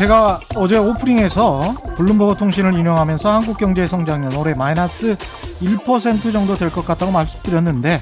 [0.00, 5.14] 네, 제가 어제 오프닝에서 블룸버그 통신을 인용하면서 한국 경제 성장률 올해 마이너스
[5.60, 8.00] 1% 정도 될 것 같다고 말씀드렸는데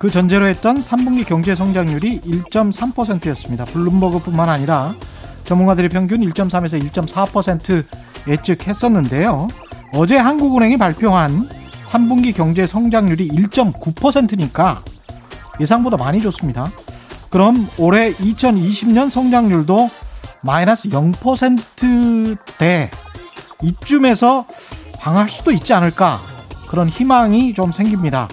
[0.00, 3.64] 그 전제로 했던 3분기 경제 성장률이 1.3%였습니다.
[3.64, 4.92] 블룸버그뿐만 아니라
[5.44, 7.84] 전문가들의 평균 1.3에서 1.4%
[8.26, 9.46] 예측했었는데요.
[9.94, 11.48] 어제 한국은행이 발표한
[11.84, 14.82] 3분기 경제 성장률이 1.9%니까
[15.60, 16.68] 예상보다 많이 좋습니다.
[17.30, 19.90] 그럼 올해 2020년 성장률도
[20.42, 22.90] 마이너스 0%대
[23.62, 24.46] 이쯤에서
[24.98, 26.20] 방할 수도 있지 않을까
[26.68, 28.28] 그런 희망이 좀 생깁니다.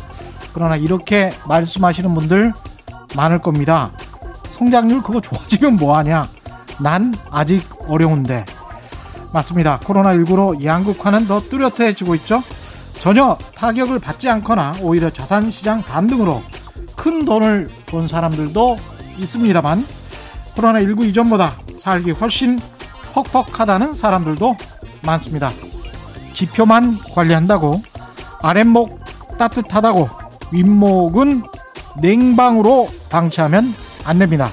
[0.53, 2.53] 그러나 이렇게 말씀하시는 분들
[3.15, 3.91] 많을 겁니다.
[4.57, 6.27] 성장률 그거 좋아지면 뭐하냐?
[6.79, 8.45] 난 아직 어려운데.
[9.33, 9.79] 맞습니다.
[9.79, 12.41] 코로나19로 양극화는 더 뚜렷해지고 있죠.
[12.99, 16.41] 전혀 타격을 받지 않거나 오히려 자산시장 반등으로
[16.95, 18.77] 큰 돈을 본 사람들도
[19.19, 19.85] 있습니다만
[20.57, 22.59] 코로나19 이전보다 살기 훨씬
[23.13, 24.57] 퍽퍽하다는 사람들도
[25.03, 25.51] 많습니다.
[26.33, 27.81] 지표만 관리한다고
[28.41, 28.99] 아랫목
[29.37, 30.09] 따뜻하다고
[30.51, 31.43] 윗목은
[32.01, 33.73] 냉방으로 방치하면
[34.05, 34.49] 안 됩니다.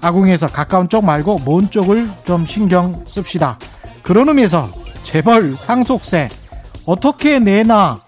[0.00, 3.58] 아궁이에서 가까운 쪽 말고 먼 쪽을 좀 신경 씁시다.
[4.02, 4.68] 그런 의미에서
[5.02, 6.28] 재벌 상속세
[6.86, 8.00] 어떻게 내나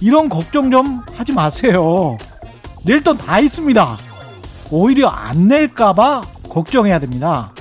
[0.00, 2.16] 이런 걱정 좀 하지 마세요.
[2.84, 3.96] 낼 돈 다 있습니다.
[4.70, 6.22] 오히려 안 낼까봐
[6.58, 7.52] 걱정해야 됩니다.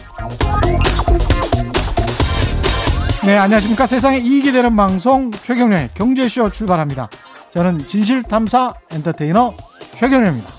[3.26, 3.86] 네, 안녕하십니까.
[3.86, 7.10] 세상에 이익이 되는 방송 최경련의 경제쇼 출발합니다.
[7.52, 9.54] 저는 진실탐사 엔터테이너
[9.94, 10.50] 최경련입니다.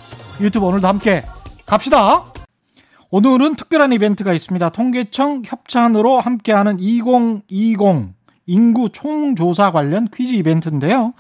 [0.41, 1.25] 유튜브 오늘도 함께
[1.67, 2.27] 갑시다.
[3.11, 4.69] 오늘은 특별한 이벤트가 있습니다.
[4.69, 8.15] 통계청 협찬으로 함께하는 2020
[8.47, 11.15] 인구 총조사 관련 퀴즈 이벤트인데요.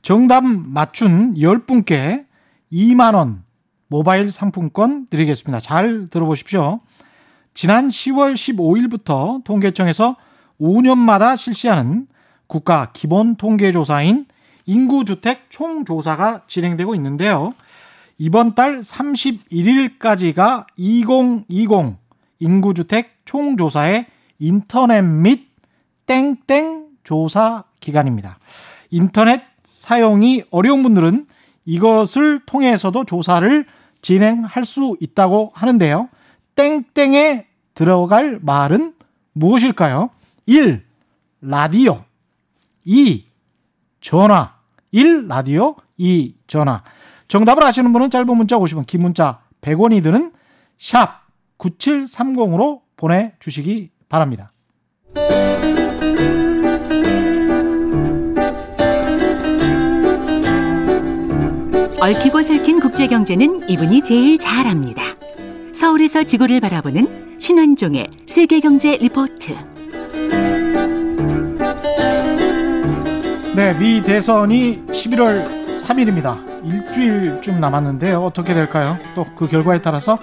[0.00, 2.24] 정답 맞춘 10분께
[2.72, 3.40] 2만원
[3.92, 5.60] 모바일 상품권 드리겠습니다.
[5.60, 6.80] 잘 들어보십시오.
[7.52, 10.16] 지난 10월 15일부터 통계청에서
[10.58, 12.06] 5년마다 실시하는
[12.46, 14.24] 국가 기본 통계 조사인
[14.64, 17.52] 인구주택 총조사가 진행되고 있는데요.
[18.16, 21.68] 이번 달 31일까지가 2020
[22.38, 24.06] 인구주택 총조사의
[24.38, 25.48] 인터넷 및
[26.06, 28.38] 땡땡 조사 기간입니다.
[28.90, 31.26] 인터넷 사용이 어려운 분들은
[31.66, 33.66] 이것을 통해서도 조사를
[34.02, 36.08] 진행할 수 있다고 하는데요.
[36.56, 38.94] 땡땡에 들어갈 말은
[39.32, 40.10] 무엇일까요?
[40.46, 40.84] 1.
[41.40, 42.04] 라디오
[42.84, 43.24] 2.
[44.00, 44.54] 전화
[44.90, 45.28] 1.
[45.28, 46.34] 라디오 2.
[46.46, 46.82] 전화
[47.28, 50.32] 정답을 아시는 분은 짧은 문자 50원 긴 문자 100원이 드는
[50.78, 51.22] 샵
[51.58, 54.52] 9730으로 보내주시기 바랍니다.
[62.02, 65.02] 얽히고 설킨 국제 경제는 이분이 제일 잘합니다.
[65.72, 69.56] 서울에서 지구를 바라보는 신환종의 세계 경제 리포트.
[73.56, 75.44] 네, 미 대선이 11월
[75.82, 76.64] 3일입니다.
[76.64, 78.22] 일주일쯤 남았는데요.
[78.22, 78.96] 어떻게 될까요?
[79.16, 80.16] 또 그 결과에 따라서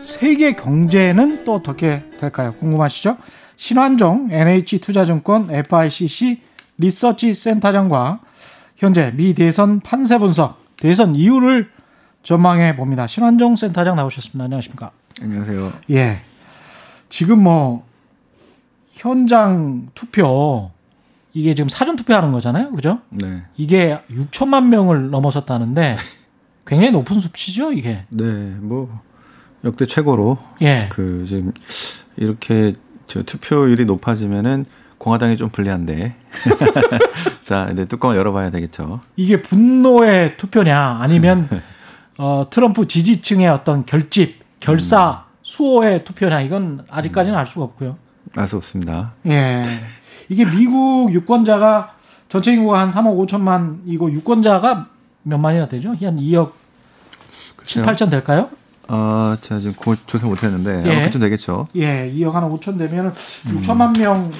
[0.00, 2.54] 세계 경제는 또 어떻게 될까요?
[2.60, 3.16] 궁금하시죠?
[3.56, 6.42] 신환종 NH투자증권 FICC
[6.78, 8.20] 리서치 센터장과
[8.76, 11.79] 현재 미 대선 판세 분석, 대선 이유를
[12.22, 13.06] 전망해 봅니다.
[13.06, 14.44] 신환종 센터장 나오셨습니다.
[14.44, 14.90] 안녕하십니까?
[15.22, 15.72] 안녕하세요.
[15.90, 16.18] 예.
[17.08, 17.84] 지금 뭐
[18.92, 20.70] 현장 투표
[21.32, 22.72] 이게 지금 사전 투표하는 거잖아요.
[22.72, 23.00] 그죠?
[23.10, 23.42] 네.
[23.56, 25.96] 이게 6천만 명을 넘어섰다는데
[26.66, 28.04] 굉장히 높은 수치죠, 이게.
[28.10, 28.24] 네,
[28.60, 29.00] 뭐
[29.64, 30.88] 역대 최고로 예.
[30.90, 31.52] 그 지금
[32.16, 32.74] 이렇게
[33.06, 34.66] 저 투표율이 높아지면은
[34.98, 36.14] 공화당이 좀 불리한데.
[37.42, 39.00] 자, 이제 뚜껑을 열어봐야 되겠죠.
[39.16, 41.48] 이게 분노의 투표냐 아니면
[42.22, 47.96] 어, 트럼프 지지층의 어떤 결집, 결사, 수호의 투표냐 이건 아직까지는 알 수가 없고요.
[48.36, 49.14] 알 수 없습니다.
[49.24, 49.62] 예.
[50.28, 51.94] 이게 미국 유권자가
[52.28, 54.88] 전체 인구가 한 3억 5천만이고 유권자가
[55.22, 55.88] 몇만이나 되죠?
[55.88, 56.52] 한 2억
[57.64, 58.50] 7, 8천 될까요?
[58.86, 61.04] 아, 제가 지금 그걸 조사 못했는데 예.
[61.06, 61.68] 그쯤 되겠죠.
[61.76, 64.30] 예, 2억 한 5천 되면 6천만 명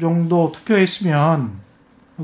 [0.00, 1.50] 정도 투표했으면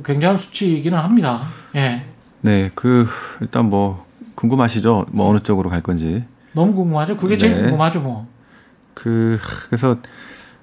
[0.02, 1.42] 굉장한 수치이기는 합니다.
[1.75, 2.06] 예.
[2.40, 3.06] 네, 그
[3.42, 4.06] 일단 뭐
[4.42, 5.06] 궁금하시죠?
[5.12, 6.24] 뭐 어느 쪽으로 갈 건지.
[6.52, 7.16] 너무 궁금하죠?
[7.16, 7.62] 그게 제일 네.
[7.62, 8.26] 궁금하죠, 뭐.
[8.94, 9.96] 그 그래서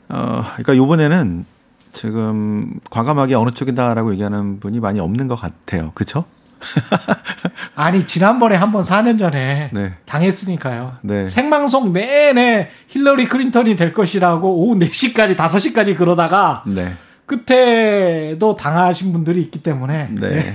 [0.09, 1.45] 어, 그러니까 요번에는
[1.93, 5.91] 지금 과감하게 어느 쪽이다라고 얘기하는 분이 많이 없는 것 같아요.
[5.95, 6.25] 그렇죠?
[7.75, 9.93] 아니, 지난번에 한 번 4년 전에 네.
[10.05, 10.97] 당했으니까요.
[11.01, 11.29] 네.
[11.29, 16.95] 생방송 내내 힐러리 클린턴이 될 것이라고 오후 4시까지, 5시까지 그러다가 네.
[17.25, 20.09] 끝에도 당하신 분들이 있기 때문에.
[20.19, 20.53] 네.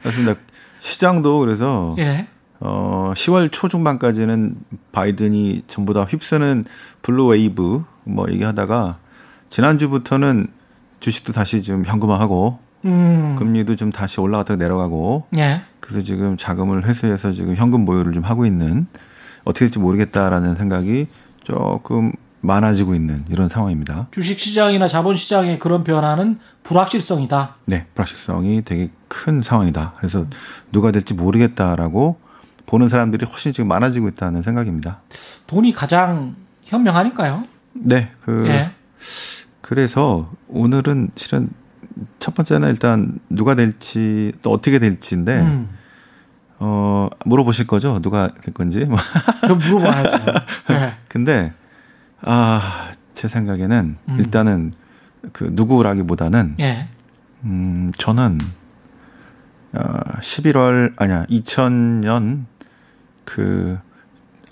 [0.00, 0.34] 그렇습니다.
[0.80, 2.26] 시장도 그래서 예.
[2.60, 4.56] 어 10월 초중반까지는
[4.92, 6.64] 바이든이 전부 다 휩쓰는
[7.02, 8.98] blue wave 뭐 얘기하다가
[9.50, 10.48] 지난주부터는
[11.00, 13.36] 주식도 다시 좀 현금화하고 음.
[13.38, 15.62] 금리도 좀 다시 올라갔다가 내려가고 예.
[15.80, 18.86] 그래서 지금 자금을 회수해서 지금 현금 보유를 좀 하고 있는
[19.44, 21.08] 어떻게 될지 모르겠다라는 생각이
[21.42, 24.08] 조금 많아지고 있는 이런 상황입니다.
[24.10, 27.56] 주식 시장이나 자본 시장의 그런 변화는 불확실성이다.
[27.66, 29.94] 네, 불확실성이 되게 큰 상황이다.
[29.96, 30.26] 그래서
[30.72, 32.18] 누가 될지 모르겠다라고
[32.66, 35.00] 보는 사람들이 훨씬 지금 많아지고 있다는 생각입니다.
[35.46, 36.34] 돈이 가장
[36.64, 37.44] 현명하니까요.
[37.72, 38.72] 네, 그 예.
[39.60, 41.50] 그래서 오늘은 실은
[42.18, 45.68] 첫 번째는 일단 누가 될지 또 어떻게 될지인데 음.
[46.58, 48.00] 어 물어보실 거죠?
[48.00, 48.84] 누가 될 건지.
[48.86, 48.98] 뭐.
[49.46, 50.32] 좀 물어봐야죠.
[50.70, 50.94] 예.
[51.08, 51.52] 근데
[52.22, 54.16] 아, 제 생각에는 음.
[54.18, 54.72] 일단은
[55.32, 56.88] 그 누구라기보다는 예.
[57.44, 58.38] 음, 저는
[59.72, 59.80] 어,
[60.20, 62.44] 11월 아니야 2000년
[63.26, 63.78] 그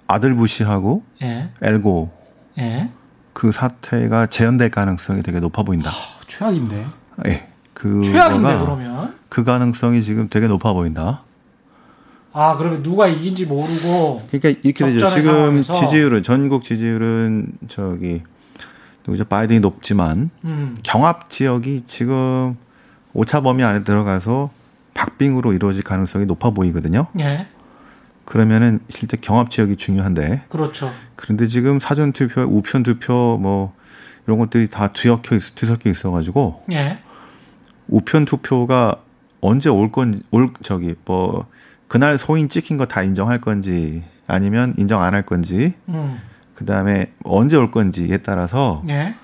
[0.06, 1.48] 아들 부시하고 예.
[1.62, 2.12] 엘고
[2.58, 2.90] 예.
[3.32, 5.88] 그 사태가 재현될 가능성이 되게 높아 보인다.
[5.88, 6.86] 어, 최악인데.
[7.28, 7.48] 예.
[7.72, 9.14] 그 최악인데 그러면.
[9.30, 11.22] 그 가능성이 지금 되게 높아 보인다.
[12.32, 14.26] 아 그러면 누가 이긴지 모르고.
[14.30, 15.08] 그러니까 이렇게 되죠.
[15.10, 15.72] 지금 상황에서.
[15.72, 18.22] 지지율은 전국 지지율은 저기
[19.06, 19.24] 누구죠?
[19.24, 20.76] 바이든이 높지만 음.
[20.82, 22.56] 경합 지역이 지금
[23.12, 24.50] 오차 범위 안에 들어가서
[24.94, 27.06] 박빙으로 이루어질 가능성이 높아 보이거든요.
[27.20, 27.46] 예.
[28.24, 30.90] 그러면은 실제 경합 지역이 중요한데 그렇죠.
[31.16, 33.74] 그런데 지금 사전 투표, 우편 투표 뭐
[34.26, 36.98] 이런 것들이 다 뒤섞여 있, 뒤섞여 있어가지고 예.
[37.88, 38.96] 우편 투표가
[39.40, 41.46] 언제 올 건지 올 저기 뭐
[41.88, 46.18] 그날 소인 찍힌 거 다 인정할 건지 아니면 인정 안 할 건지 음.
[46.54, 49.14] 그 다음에 언제 올 건지에 따라서 예.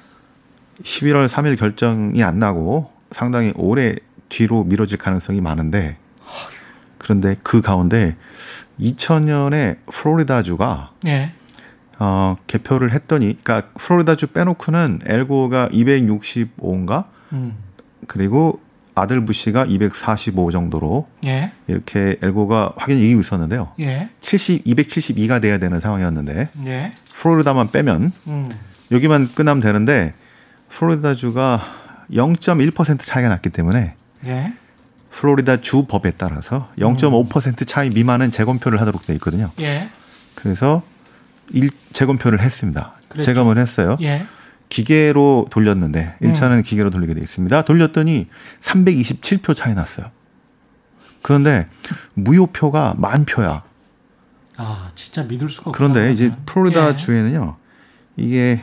[0.82, 3.96] 11월 3일 결정이 안 나고 상당히 오래
[4.28, 5.96] 뒤로 미뤄질 가능성이 많은데
[6.98, 8.16] 그런데 그 가운데
[8.80, 11.32] 2000년에 플로리다주가 예.
[11.98, 17.56] 어, 개표를 했더니 그러니까 플로리다주 빼놓고는 엘고가 265인가 음.
[18.06, 18.60] 그리고
[18.94, 21.52] 아들 부시가 245 정도로 예.
[21.66, 23.72] 이렇게 엘고가 확연히 이기고 있었는데요.
[23.80, 24.08] 예.
[24.20, 26.92] 70, 272가 돼야 되는 상황이었는데 예.
[27.14, 28.48] 플로리다만 빼면 음.
[28.90, 30.14] 여기만 끝나면 되는데
[30.70, 31.62] 플로리다주가
[32.12, 33.94] 0.1% 차이가 났기 때문에
[34.26, 34.52] 예.
[35.10, 39.50] 플로리다 주 법에 따라서 0.5% 차이 미만은 재검표를 하도록 돼 있거든요.
[39.60, 39.90] 예.
[40.34, 40.82] 그래서
[41.50, 42.94] 일 재검표를 했습니다.
[43.08, 43.26] 그랬죠.
[43.26, 43.96] 재검을 했어요.
[44.02, 44.26] 예.
[44.68, 47.62] 기계로 돌렸는데 1차는 기계로 돌리게 돼 있습니다.
[47.62, 48.28] 돌렸더니
[48.60, 50.10] 327표 차이 났어요.
[51.22, 51.68] 그런데
[52.14, 53.64] 무효표가 만 표야.
[54.56, 55.76] 아 진짜 믿을 수가 없다.
[55.76, 56.96] 그런데 이제 플로리다 예.
[56.96, 57.56] 주에는요.
[58.16, 58.62] 이게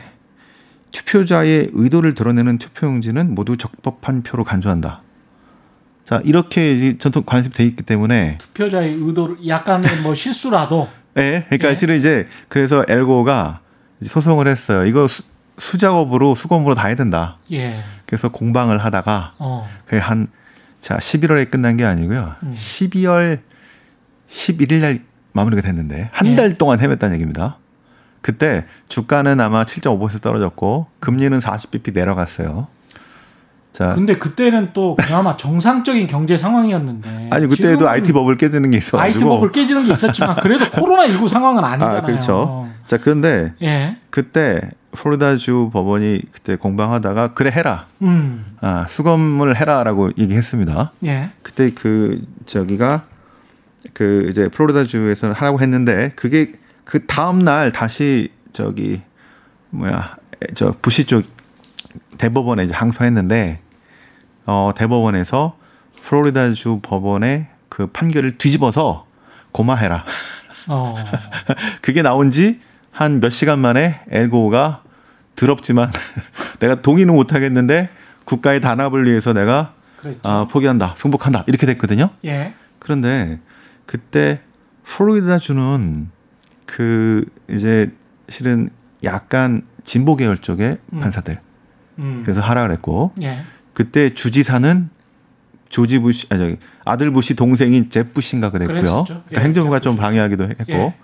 [0.92, 5.02] 투표자의 의도를 드러내는 투표용지는 모두 적법한 표로 간주한다.
[6.08, 10.88] 자, 이렇게 이제 전통 관습돼 있기 때문에 투표자의 의도를 약간의 뭐 실수라도
[11.18, 11.74] 예, 그러니까 예.
[11.74, 13.60] 실은 이제 그래서 엘고가
[14.00, 14.86] 소송을 했어요.
[14.86, 15.22] 이거 수,
[15.58, 17.36] 수작업으로 수검으로 다 해야 된다.
[17.52, 17.84] 예.
[18.06, 19.68] 그래서 공방을 하다가 어.
[19.84, 20.28] 그게 한,
[20.80, 22.36] 자, 11월에 끝난 게 아니고요.
[22.42, 22.54] 음.
[22.56, 23.40] 12월
[24.30, 25.00] 11일 날
[25.32, 26.36] 마무리가 됐는데, 한 예.
[26.36, 27.58] 달 동안 헤맸다는 얘기입니다.
[28.22, 32.68] 그때 주가는 아마 7.5% 떨어졌고, 금리는 40bp 내려갔어요.
[33.78, 39.18] 자, 근데 그때는 또 그나마 정상적인 경제 상황이었는데 아니, 그때도 IT 버블 깨지는 게 있어가지고.
[39.20, 41.98] IT 버블 깨지는 게 있었지만 그래도 코로나 19 상황은 아니잖아요.
[41.98, 42.68] 아, 그렇죠.
[42.88, 43.96] 자, 그런데 예.
[44.10, 47.86] 그때 플로리다주 법원이 그때 공방하다가, 그래, 해라.
[48.02, 48.46] 음.
[48.60, 50.90] 아, 수검을 해라라고 얘기했습니다.
[51.04, 51.30] 예.
[51.44, 53.04] 그때 그 저기가
[53.94, 59.02] 그 이제 플로리다주에서 하라고 했는데 그게 그 다음 날 다시 저기
[59.70, 60.16] 뭐야
[60.54, 61.22] 저 부시 쪽
[62.18, 63.60] 대법원에 이제 항소했는데
[64.50, 65.56] 어 대법원에서
[66.02, 69.06] 플로리다주 법원의 그 판결을 뒤집어서
[69.52, 70.04] 고마해라.
[70.68, 70.94] 어.
[71.82, 72.60] 그게 나온 지
[72.98, 74.82] 한 몇 시간 만에 엘고가
[75.36, 75.92] 더럽지만
[76.58, 77.90] 내가 동의는 못 하겠는데
[78.24, 80.20] 국가의 단합을 위해서 내가 그랬죠.
[80.24, 82.08] 아, 포기한다, 승복한다 이렇게 됐거든요.
[82.24, 82.54] 예.
[82.80, 83.38] 그런데
[83.86, 84.40] 그때
[84.82, 86.08] 플로리다주는
[86.66, 87.92] 그 이제
[88.28, 88.70] 실은
[89.04, 91.00] 약간 진보 계열 쪽의 음.
[91.00, 91.38] 판사들
[91.98, 92.22] 음.
[92.24, 93.42] 그래서 하라 그랬고 예.
[93.78, 94.90] 그때 주지사는
[95.68, 99.04] 조지 부시 아 저기 아들 부시 동생인 제 부시인가 그랬고요.
[99.04, 99.94] 그러니까 예, 행정부가 제 좀.
[99.94, 100.94] 방해하기도 했고 예.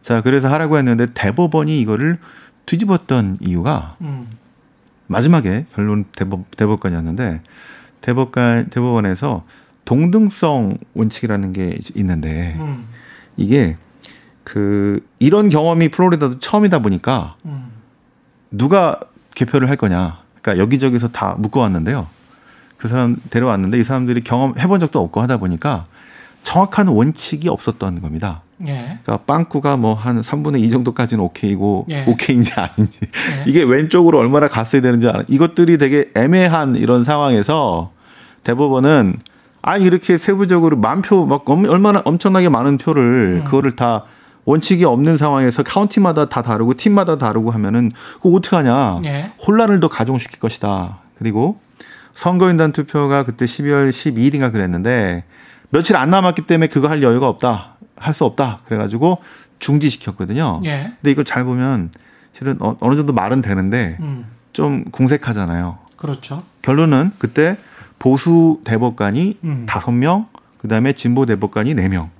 [0.00, 2.16] 자 그래서 하라고 했는데 대법원이 이거를
[2.64, 4.26] 뒤집었던 이유가 음.
[5.06, 7.42] 마지막에 결론 대법 대법관이었는데
[8.00, 9.44] 대법관 대법원에서
[9.84, 12.86] 동등성 원칙이라는 게 있는데 음.
[13.36, 13.76] 이게
[14.44, 17.70] 그 이런 경험이 플로리다도 처음이다 보니까 음.
[18.50, 18.98] 누가
[19.34, 20.23] 개표를 할 거냐.
[20.44, 22.06] 그러니까 여기저기서 다 묶어왔는데요.
[22.76, 25.86] 그 사람 데려왔는데 이 사람들이 경험 해본 적도 없고 하다 보니까
[26.42, 28.42] 정확한 원칙이 없었던 겁니다.
[28.66, 28.98] 예.
[29.02, 32.04] 그러니까 빵꾸가 뭐 한 3분의 2 정도까지는 오케이고 예.
[32.06, 33.44] 오케이인지 아닌지 예.
[33.46, 37.90] 이게 왼쪽으로 얼마나 갔어야 되는지 아는 이것들이 되게 애매한 이런 상황에서
[38.44, 39.16] 대법원은
[39.62, 43.44] 아 이렇게 세부적으로 만 표 막 얼마나 엄청나게 많은 표를 음.
[43.44, 44.04] 그거를 다
[44.44, 49.32] 원칙이 없는 상황에서 카운티마다 다 다르고 팀마다 다르고 하면은 그거 어떡하냐 예.
[49.46, 50.98] 혼란을 더 가중시킬 것이다.
[51.16, 51.58] 그리고
[52.14, 55.24] 선거인단 투표가 그때 12월 12일인가 그랬는데
[55.70, 57.76] 며칠 안 남았기 때문에 그거 할 여유가 없다.
[57.96, 58.60] 할 수 없다.
[58.66, 59.18] 그래가지고
[59.60, 60.60] 중지시켰거든요.
[60.64, 60.92] 예.
[61.00, 61.90] 근데 이걸 잘 보면
[62.32, 64.26] 실은 어- 어느 정도 말은 되는데 음.
[64.52, 65.78] 좀 궁색하잖아요.
[65.96, 66.42] 그렇죠.
[66.62, 67.56] 결론은 그때
[67.98, 69.64] 보수 대법관이 음.
[69.66, 70.26] 다섯 명,
[70.58, 72.10] 그 다음에 진보 대법관이 네 명.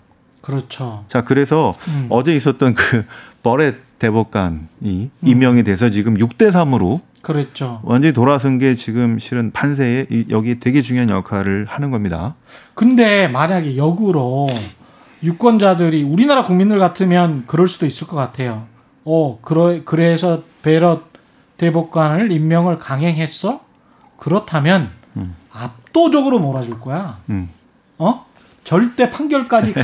[0.44, 1.04] 그렇죠.
[1.08, 2.06] 자, 그래서 음.
[2.10, 3.06] 어제 있었던 그
[3.42, 7.80] 버렛 대법관이 임명이 돼서 지금 6대 3으로 그랬죠.
[7.82, 12.34] 완전히 돌아선 게 지금 실은 판세에 이- 여기 되게 중요한 역할을 하는 겁니다.
[12.74, 14.48] 근데 만약에 역으로
[15.22, 18.66] 유권자들이 우리나라 국민들 같으면 그럴 수도 있을 것 같아요.
[19.06, 21.04] 어, 그러, 그래서 베럿
[21.56, 23.60] 대법관을 임명을 강행했어?
[24.18, 24.90] 그렇다면
[25.50, 27.18] 압도적으로 몰아줄 거야.
[27.30, 27.48] 음.
[27.96, 28.26] 어?
[28.64, 29.75] 절대 판결까지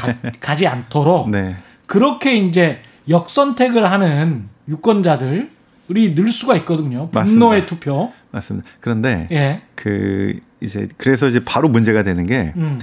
[0.41, 1.57] 가, 지 않도록 네.
[1.87, 7.09] 그렇게 이제 역선택을 하는 유권자들이 늘 수가 있거든요.
[7.11, 7.67] 분노의 맞습니다.
[7.67, 8.13] 투표.
[8.31, 8.69] 맞습니다.
[8.81, 9.63] 그런데 예.
[9.75, 12.79] 그 이제 그래서 이제 바로 문제가 되는 게 음.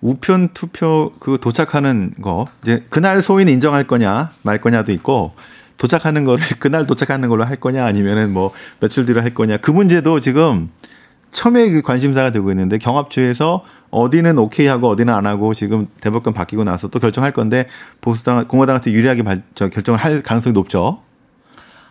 [0.00, 5.34] 우편 투표 그 도착하는 거 이제 그날 소인 인정할 거냐 말 거냐도 있고
[5.76, 10.18] 도착하는 거를 그날 도착하는 걸로 할 거냐 아니면은 뭐 며칠 뒤로 할 거냐 그 문제도
[10.20, 10.70] 지금
[11.30, 16.64] 처음에 그 관심사가 되고 있는데 경합주에서 어디는 오케이 하고 어디는 안 하고 지금 대법관 바뀌고
[16.64, 17.66] 나서 또 결정할 건데
[18.00, 21.02] 보수당 공화당한테 유리하게 발, 저 결정을 할 가능성이 높죠.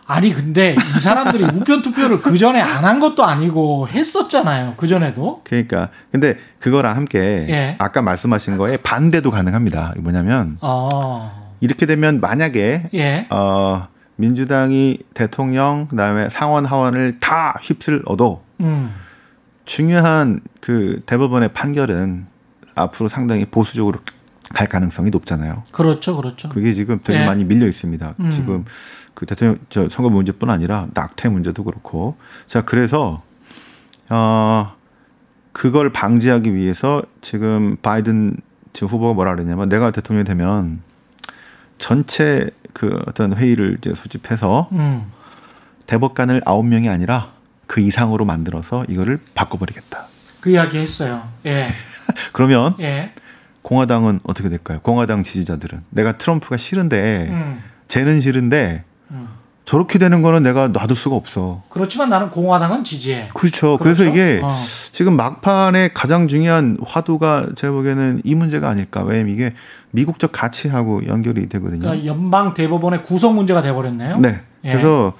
[0.06, 4.74] 아니 근데 이 사람들이 우편 투표를 그 전에 안 한 것도 아니고 했었잖아요.
[4.78, 5.42] 그 전에도.
[5.44, 7.76] 그러니까 근데 그거랑 함께 예.
[7.78, 9.94] 아까 말씀하신 거에 반대도 가능합니다.
[9.98, 11.52] 뭐냐면 어.
[11.60, 13.26] 이렇게 되면 만약에 예.
[13.28, 18.94] 어, 민주당이 대통령 그다음에 상원 하원을 다 휩쓸어도 음.
[19.68, 22.26] 중요한 그 대법원의 판결은
[22.74, 24.00] 앞으로 상당히 보수적으로
[24.54, 25.62] 갈 가능성이 높잖아요.
[25.72, 26.48] 그렇죠, 그렇죠.
[26.48, 27.26] 그게 지금 되게 예.
[27.26, 28.14] 많이 밀려 있습니다.
[28.18, 28.30] 음.
[28.30, 28.64] 지금
[29.12, 32.16] 그 대통령 저 선거 문제뿐 아니라 낙태 문제도 그렇고.
[32.46, 33.22] 자, 그래서
[34.08, 34.72] 어
[35.52, 38.38] 그걸 방지하기 위해서 지금 바이든
[38.72, 40.80] 지금 후보가 뭐라 그랬냐면 내가 대통령이 되면
[41.76, 45.12] 전체 그 어떤 회의를 이제 소집해서 음.
[45.86, 47.37] 대법관을 아홉 명이 아니라
[47.68, 50.06] 그 이상으로 만들어서 이거를 바꿔버리겠다.
[50.40, 51.28] 그 이야기 했어요.
[51.46, 51.68] 예.
[52.32, 53.12] 그러면 예.
[53.62, 54.80] 공화당은 어떻게 될까요?
[54.82, 57.62] 공화당 지지자들은 내가 트럼프가 싫은데 음.
[57.86, 59.28] 쟤는 싫은데 음.
[59.66, 61.62] 저렇게 되는 거는 내가 놔둘 수가 없어.
[61.68, 63.28] 그렇지만 나는 공화당은 지지해.
[63.34, 63.76] 그렇죠.
[63.76, 63.78] 그렇죠?
[63.78, 64.54] 그래서 이게 어.
[64.92, 69.02] 지금 막판에 가장 중요한 화두가 제가 보기에는 이 문제가 아닐까.
[69.02, 69.52] 왜냐면 이게
[69.90, 71.80] 미국적 가치하고 연결이 되거든요.
[71.80, 74.20] 그러니까 연방 대법원의 구성 문제가 돼 버렸네요.
[74.20, 74.40] 네.
[74.64, 74.70] 예.
[74.70, 75.12] 그래서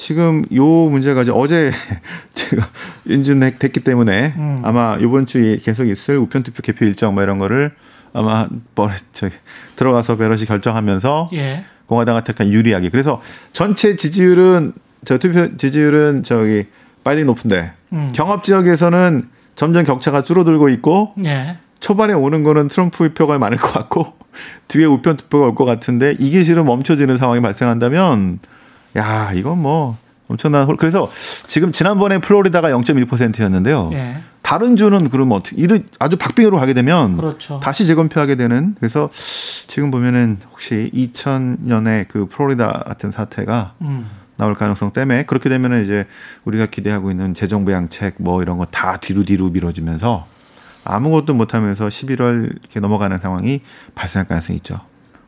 [0.00, 1.70] 지금 요 문제가 이제 어제
[2.32, 2.66] 제가
[3.04, 4.62] 인준했기 때문에 음.
[4.64, 7.72] 아마 이번 주에 계속 있을 우편 투표 개표 일정 뭐 이런 거를
[8.14, 9.34] 아마 뭐 저기
[9.76, 11.64] 들어가서 베럿이 결정하면서 예.
[11.84, 12.88] 공화당한테 약간 유리하게.
[12.88, 13.20] 그래서
[13.52, 14.72] 전체 지지율은
[15.04, 16.64] 저 투표 지지율은 저기
[17.04, 18.10] 바이든 높은데 음.
[18.14, 21.58] 경합 지역에서는 점점 격차가 줄어들고 있고 예.
[21.80, 24.14] 초반에 오는 거는 트럼프 표가 많을 것 같고
[24.68, 28.38] 뒤에 우편 투표가 올 것 같은데 이게 실은 멈춰지는 상황이 발생한다면
[28.96, 29.96] 야 이건 뭐
[30.28, 31.10] 엄청난 홀 그래서
[31.46, 33.90] 지금 지난번에 플로리다가 0.1%였는데요.
[33.92, 34.16] 예.
[34.42, 37.60] 다른 주는 그러면 어떻게 이르 아주 박빙으로 가게 되면 그렇죠.
[37.62, 44.08] 다시 재검표하게 되는 그래서 지금 보면은 혹시 2000년에 그 플로리다 같은 사태가 음.
[44.36, 46.06] 나올 가능성 때문에 그렇게 되면은 이제
[46.44, 50.26] 우리가 기대하고 있는 재정부 양책 뭐 이런 거 다 뒤로 뒤로 미뤄지면서
[50.84, 53.60] 아무것도 못하면서 11월 이렇게 넘어가는 상황이
[53.94, 54.80] 발생할 가능성이 있죠.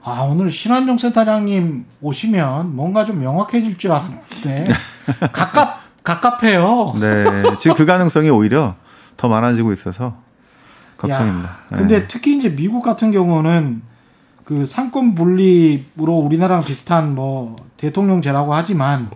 [0.04, 4.64] 아, 오늘 신한종 센터장님 오시면 뭔가 좀 명확해질 줄 알았는데
[5.32, 6.94] 가깝 가깝해요.
[6.98, 7.24] 네,
[7.58, 8.74] 지금 그 가능성이 오히려
[9.16, 10.16] 더 많아지고 있어서
[10.98, 11.48] 걱정입니다.
[11.48, 12.08] 야, 근데 네.
[12.08, 13.82] 특히 이제 미국 같은 경우는
[14.44, 19.08] 그 상권 분립으로 우리나라랑 비슷한 뭐 대통령제라고 하지만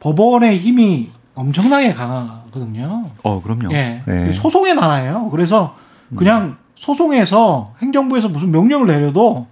[0.00, 3.10] 법원의 힘이 엄청나게 강하거든요.
[3.22, 3.72] 어, 그럼요.
[3.72, 4.02] 예.
[4.06, 4.32] 네.
[4.32, 5.30] 소송의 나라예요.
[5.30, 5.76] 그래서
[6.16, 9.46] 그냥 소송해서 행정부에서 무슨 명령을 내려도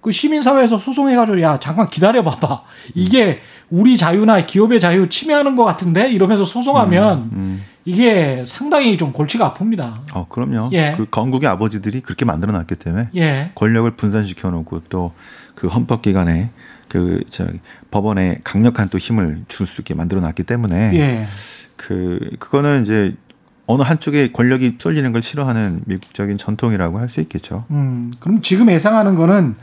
[0.00, 2.62] 그 시민사회에서 소송해가지고 야 잠깐 기다려봐봐
[2.94, 3.40] 이게
[3.70, 7.64] 우리 자유나 기업의 자유 침해하는 것 같은데 이러면서 소송하면 음.
[7.84, 10.14] 이게 상당히 좀 골치가 아픕니다.
[10.14, 10.68] 어, 그럼요.
[10.72, 10.92] 예.
[10.96, 15.12] 그 건국의 아버지들이 그렇게 만들어 놨기 때문에 예, 권력을 분산시켜 놓고 또
[15.60, 16.48] 그 헌법기관에
[16.88, 21.26] 그 저기 법원에 강력한 또 힘을 줄 수 있게 만들어 놨기 때문에 예,
[21.76, 23.14] 그 그거는 이제
[23.70, 27.64] 어느 한쪽에 권력이 쏠리는 걸 싫어하는 미국적인 전통이라고 할 수 있겠죠.
[27.70, 29.56] 음, 그럼 지금 예상하는 거는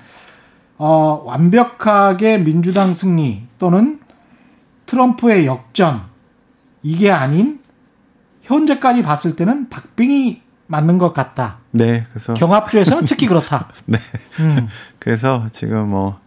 [0.77, 3.99] 어, 완벽하게 민주당 승리 또는
[4.85, 6.01] 트럼프의 역전
[6.83, 7.59] 이게 아닌
[8.43, 11.57] 현재까지 봤을 때는 박빙이 맞는 것 같다.
[11.71, 13.69] 네, 그래서 경합주에서는 특히 그렇다.
[13.85, 13.99] 네.
[14.39, 14.67] 음,
[14.99, 16.19] 그래서 지금 뭐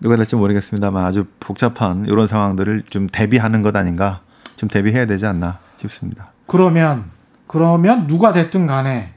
[0.00, 4.20] 누가 될지 모르겠습니다만 아주 복잡한 이런 상황들을 좀 대비하는 것 아닌가
[4.56, 6.32] 좀 대비해야 되지 않나 싶습니다.
[6.46, 7.04] 그러면
[7.50, 9.12] 그러면 누가 됐든 간에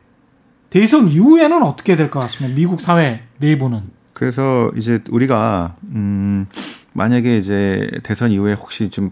[0.69, 2.55] 대선 이후에는 어떻게 될 것 같습니까?
[2.55, 3.83] 미국 사회 내부는.
[4.13, 6.47] 그래서 이제 우리가 음
[6.93, 9.11] 만약에 이제 대선 이후에 혹시 좀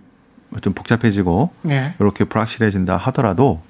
[0.59, 1.93] 좀 복잡해지고 예.
[1.99, 3.61] 이렇게 불확실해진다 하더라도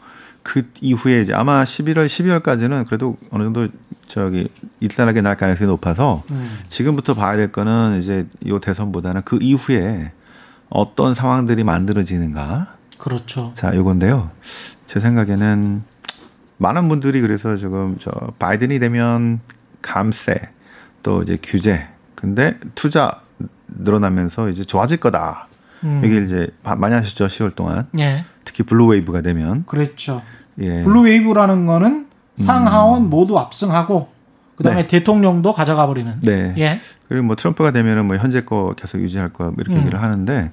[0.44, 3.68] 그 이후에 이제 아마 11월, 12월까지는 그래도 어느 정도
[4.08, 10.12] 저기 일단하게 날 가능성이 높아서 음, 지금부터 봐야 될 거는 이제 요 대선보다는 그 이후에
[10.70, 12.76] 어떤 상황들이 만들어지는가.
[12.98, 13.52] 그렇죠.
[13.54, 14.32] 자, 요건데요.
[14.92, 15.84] 제 생각에는
[16.58, 19.40] 많은 분들이 그래서 지금 저 바이든이 되면
[19.82, 20.36] 감세
[21.02, 23.22] 또 이제 규제 근데 투자
[23.70, 25.48] 늘어나면서 이제 좋아질 거다.
[25.86, 30.22] 음, 이게 이제 많이 하시죠 10월 동안 예, 특히 blue wave가 되면 그랬죠.
[30.60, 34.10] 예 blue wave라는 거는 상하원 모두 압승하고
[34.58, 34.88] 그다음에 네.
[34.88, 36.20] 대통령도 가져가 버리는.
[36.20, 36.54] 네.
[36.58, 36.82] 예.
[37.08, 39.84] 그리고 뭐 트럼프가 되면은 뭐 현재 거 계속 유지할 거야 뭐 이렇게 음.
[39.84, 40.52] 얘기를 하는데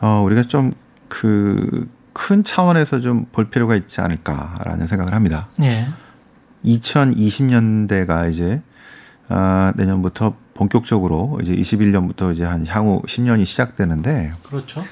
[0.00, 5.48] 어 우리가 좀그 큰 차원에서 좀 볼 필요가 있지 않을까라는 생각을 합니다.
[5.62, 5.88] 예.
[6.64, 8.62] 2020년대가 이제
[9.28, 14.84] 아 내년부터 본격적으로 이제 21년부터 이제 한 향후 10년이 시작되는데 그렇죠.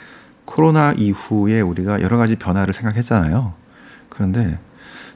[0.44, 3.54] 코로나 이후에 우리가 여러 가지 변화를 생각했잖아요.
[4.08, 4.58] 그런데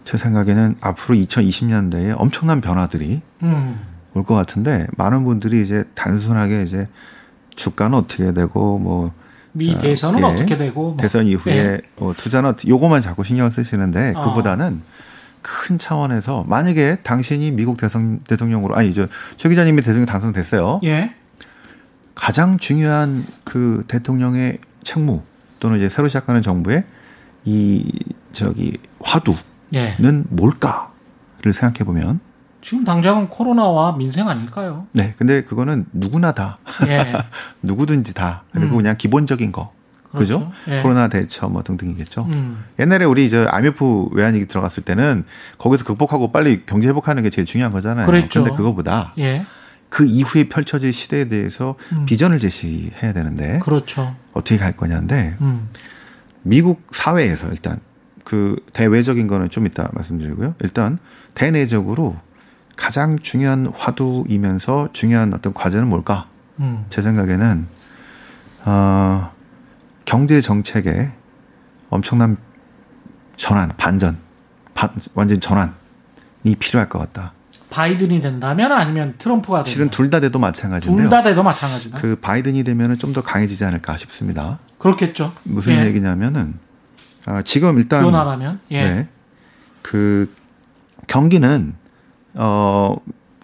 [0.04, 3.80] 제 생각에는 앞으로 2020년대에 엄청난 변화들이 음.
[4.12, 6.88] 올것 같은데 많은 분들이 이제 단순하게 이제
[7.56, 9.12] 주가는 어떻게 되고 뭐
[9.56, 10.24] 미 자, 대선은 예.
[10.24, 10.96] 어떻게 되고 뭐.
[10.98, 11.80] 대선 이후에 예.
[11.96, 14.24] 뭐 투자는 어떻게- 요거만 자꾸 신경 쓰시는데 어.
[14.28, 14.82] 그보다는
[15.42, 20.80] 큰 차원에서 만약에 당신이 미국 대선 대통령으로 아니 저최 기자님이 대통령 당선됐어요.
[20.84, 21.14] 예.
[22.14, 25.22] 가장 중요한 그 대통령의 책무
[25.60, 26.84] 또는 이제 새로 시작하는 정부의
[27.44, 27.84] 이
[28.32, 29.38] 저기 화두는
[29.74, 29.96] 예.
[30.30, 32.20] 뭘까를 생각해 보면
[32.64, 34.86] 지금 당장은 코로나와 민생 아닐까요?
[34.92, 37.12] 네 근데 그거는 누구나 다 예.
[37.62, 38.76] 누구든지 다 그리고 음.
[38.78, 39.70] 그냥 기본적인 거
[40.16, 40.50] 그죠?
[40.68, 40.80] 예.
[40.80, 42.22] 코로나 대처 뭐 등등이겠죠.
[42.30, 42.64] 음.
[42.78, 45.24] 옛날에 우리 저 IMF 외환위기 들어갔을 때는
[45.58, 48.06] 거기서 극복하고 빨리 경제 회복하는 게 제일 중요한 거잖아요.
[48.06, 48.42] 그랬죠.
[48.44, 49.44] 근데 그거보다 예.
[49.90, 52.06] 그 이후에 펼쳐질 시대에 대해서 음.
[52.06, 54.16] 비전을 제시해야 되는데 그렇죠.
[54.32, 55.68] 어떻게 갈 거냐인데 음.
[56.42, 57.80] 미국 사회에서 일단
[58.24, 60.54] 그 대외적인 거는 좀 이따 말씀드리고요.
[60.60, 60.98] 일단
[61.34, 62.16] 대내적으로
[62.76, 66.26] 가장 중요한 화두이면서 중요한 어떤 과제는 뭘까?
[66.60, 66.84] 음.
[66.88, 67.66] 제 생각에는
[68.64, 69.30] 어,
[70.04, 71.12] 경제 정책에
[71.90, 72.36] 엄청난
[73.36, 74.18] 전환, 반전,
[74.74, 75.74] 반, 완전 전환이
[76.58, 77.32] 필요할 것 같다.
[77.70, 81.08] 바이든이 된다면 아니면 트럼프가 실은 된다면 둘다 돼도 마찬가지인데요.
[81.08, 81.98] 둘 다 돼도 마찬가지다.
[82.00, 84.58] 그 바이든이 되면은 좀 더 강해지지 않을까 싶습니다.
[84.78, 85.32] 그렇겠죠.
[85.44, 85.86] 무슨 예.
[85.86, 86.54] 얘기냐면은
[87.26, 88.80] 아, 지금 일단 변화라면 예.
[88.82, 89.08] 네.
[89.82, 90.32] 그
[91.06, 91.74] 경기는
[92.34, 92.96] 어,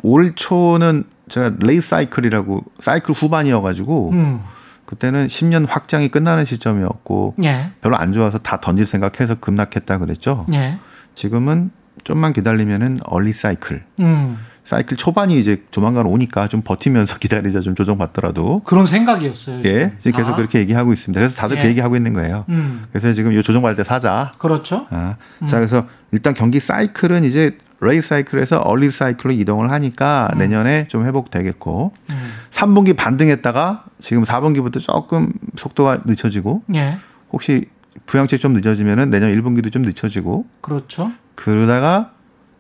[0.03, 4.41] 올 초는 제가 레이 사이클이라고 사이클 후반이어가지고 음.
[4.85, 7.71] 그때는 10년 확장이 끝나는 시점이었고 예.
[7.81, 10.47] 별로 안 좋아서 다 던질 생각해서 급락했다 그랬죠.
[10.53, 10.79] 예.
[11.15, 11.71] 지금은
[12.03, 13.85] 좀만 기다리면은 얼리 사이클.
[14.01, 14.39] 음.
[14.65, 19.63] 사이클 초반이 이제 조만간 오니까 좀 버티면서 기다리자 좀 조정받더라도 그런 생각이었어요.
[19.65, 20.37] 예 지금 계속 아.
[20.37, 21.19] 그렇게 얘기하고 있습니다.
[21.19, 21.63] 그래서 다들 예.
[21.63, 22.45] 그 얘기하고 있는 거예요.
[22.49, 22.85] 음.
[22.91, 24.33] 그래서 지금 요 조정받을 때 사자.
[24.39, 24.87] 그렇죠.
[24.91, 31.07] 아, 자 그래서 일단 경기 사이클은 이제 레이 사이클에서 얼리 사이클로 이동을 하니까 내년에 좀
[31.07, 32.31] 회복되겠고 음.
[32.51, 36.99] 3분기 반등했다가 지금 4분기부터 조금 속도가 늦춰지고 예.
[37.33, 37.67] 혹시
[38.07, 41.11] 부양책 좀 늦어지면은 내년 1분기도 좀 늦춰지고 그렇죠.
[41.35, 42.13] 그러다가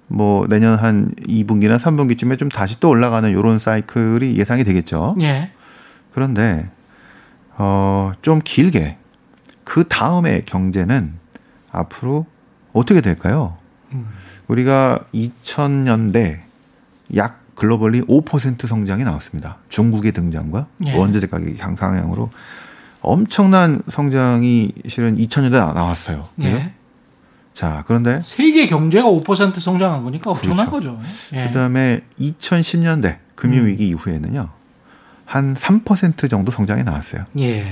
[0.09, 5.17] 뭐 내년 한 2분기나 3분기쯤에 좀 다시 또 올라가는 요런 사이클이 예상이 되겠죠.
[5.21, 5.51] 예.
[6.13, 6.71] 그런데
[7.59, 8.97] 어 좀 길게
[9.65, 11.15] 그 다음에 경제는
[11.71, 12.27] 앞으로
[12.73, 13.57] 어떻게 될까요?
[14.51, 14.53] 음.
[14.53, 16.41] 우리가 2000년대
[17.17, 19.59] 약 글로벌리 5% 성장이 나왔습니다.
[19.69, 20.97] 중국의 등장과 예.
[20.97, 22.31] 원자재 가격 향상향으로
[23.03, 26.29] 엄청난 성장이 실은 2000년대 에 나왔어요.
[26.37, 26.49] 그죠?
[26.49, 26.73] 예.
[27.53, 30.97] 자, 그런데 세계 경제가 5% 성장한 거니까 엄청난 그렇죠.
[30.97, 31.09] 거죠.
[31.35, 31.49] 예.
[31.49, 34.49] 그다음에 2010년대 금융 위기 이후에는요.
[35.27, 37.27] 한 3% 정도 성장이 나왔어요.
[37.39, 37.65] 예.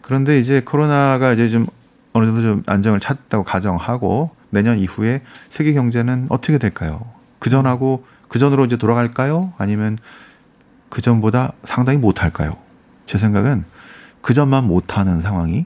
[0.00, 1.66] 그런데 이제 코로나가 이제 좀
[2.12, 7.00] 어느 정도 좀 안정을 찾았다고 가정하고 내년 이후에 세계 경제는 어떻게 될까요?
[7.38, 9.52] 그 전하고 그 전으로 이제 돌아갈까요?
[9.58, 9.98] 아니면
[10.88, 12.56] 그 전보다 상당히 못할까요?
[13.06, 13.64] 제 생각은
[14.20, 15.64] 그 전만 못하는 상황이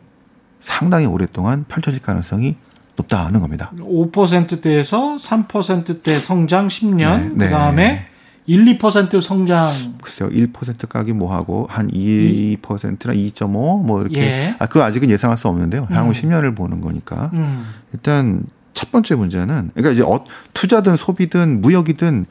[0.60, 2.56] 상당히 오랫동안 펼쳐질 가능성이
[2.96, 3.72] 높다는 겁니다.
[3.76, 8.06] 5%대에서 3%대 성장 10년, 네, 그다음에 네.
[8.46, 9.66] 1, 2% 성장
[10.02, 13.48] 글쎄요, 1% 가기 뭐 하고 한 2%나 2.5
[13.82, 14.56] 뭐 이렇게 예.
[14.58, 15.88] 아 그거 아직은 예상할 수 없는데요.
[15.90, 16.12] 향후 음.
[16.12, 17.66] 10년을 보는 거니까 음.
[17.92, 22.26] 일단 첫 번째 문제는 그러니까 이제 어, 투자든 소비든 무역이든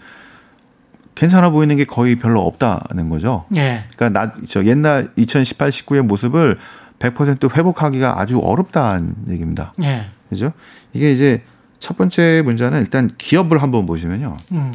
[1.16, 3.46] 괜찮아 보이는 게 거의 별로 없다는 거죠.
[3.56, 3.86] 예.
[3.96, 6.58] 그러니까 나 저 옛날 2018, 19의 모습을
[7.00, 9.74] 100% 회복하기가 아주 어렵다는 얘기입니다.
[9.84, 10.06] 예.
[10.30, 10.54] 그죠?
[10.94, 11.44] 이게 이제
[11.80, 14.38] 첫 번째 문제는 일단 기업을 한번 보시면요.
[14.54, 14.74] 음.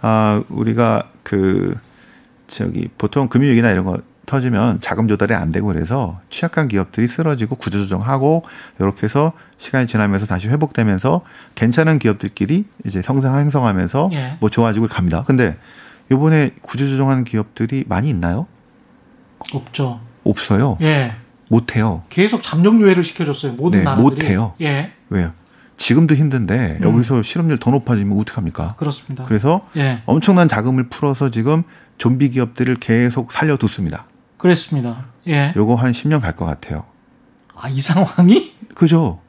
[0.00, 1.76] 아, 우리가 그
[2.46, 8.42] 저기 보통 금융위기나 이런 거 터지면 자금 조달이 안 되고 그래서 취약한 기업들이 쓰러지고 구조조정하고
[8.80, 11.22] 이렇게 해서 시간이 지나면서 다시 회복되면서
[11.54, 14.36] 괜찮은 기업들끼리 이제 성장 행성하면서 예.
[14.40, 15.22] 뭐 좋아지고 갑니다.
[15.26, 15.56] 근데
[16.10, 18.46] 요번에 구조조정하는 기업들이 많이 있나요?
[19.52, 20.00] 없죠.
[20.24, 20.76] 없어요.
[20.82, 21.14] 예.
[21.48, 22.02] 못 해요.
[22.10, 23.52] 계속 잠정 유예를 시켜줬어요.
[23.52, 24.04] 모든 네, 나라들이.
[24.04, 24.54] 못 해요.
[24.60, 24.92] 예.
[25.08, 25.32] 왜요?
[25.76, 26.88] 지금도 힘든데 음.
[26.88, 28.74] 여기서 실업률 더 높아지면 어떡합니까?
[28.78, 29.24] 그렇습니다.
[29.24, 30.02] 그래서 예.
[30.06, 31.62] 엄청난 자금을 풀어서 지금
[31.98, 34.06] 좀비 기업들을 계속 살려두습니다.
[34.36, 35.06] 그랬습니다.
[35.28, 35.52] 예.
[35.56, 36.84] 요거 한 10년 갈 것 같아요.
[37.54, 38.52] 아, 이 상황이?
[38.74, 39.20] 그죠?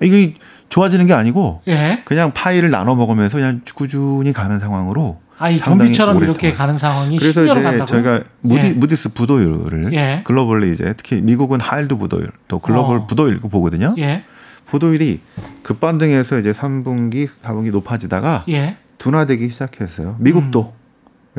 [0.00, 0.34] 이게
[0.68, 2.02] 좋아지는 게 아니고 예.
[2.04, 6.54] 그냥 파이를 나눠 먹으면서 그냥 꾸준히 가는 상황으로 아니, 상당히 좀비처럼 이렇게.
[6.54, 7.84] 가는 상황이 그래서 10년을 이제 간다고요?
[7.86, 8.72] 저희가 무디, 예.
[8.72, 10.22] 무디스 부도율을 예.
[10.24, 13.06] 글로벌리 이제 특히 미국은 하일드 부도율 또 글로벌 어.
[13.06, 13.94] 부도율 보거든요.
[13.98, 14.24] 예.
[14.66, 15.20] 부도율이
[15.62, 18.76] 급반등해서 이제 3분기, 4분기 높아지다가 예.
[18.98, 20.16] 둔화되기 시작했어요.
[20.20, 20.72] 미국도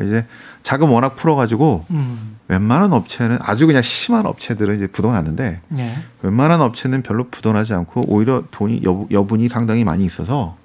[0.04, 0.26] 이제
[0.62, 2.36] 자금 워낙 풀어가지고 음.
[2.48, 5.96] 웬만한 업체는 아주 그냥 심한 업체들은 이제 부도났는데 예.
[6.22, 10.56] 웬만한 업체는 별로 부도나지 않고 오히려 돈이 여, 여분 이 상당히 많이 있어서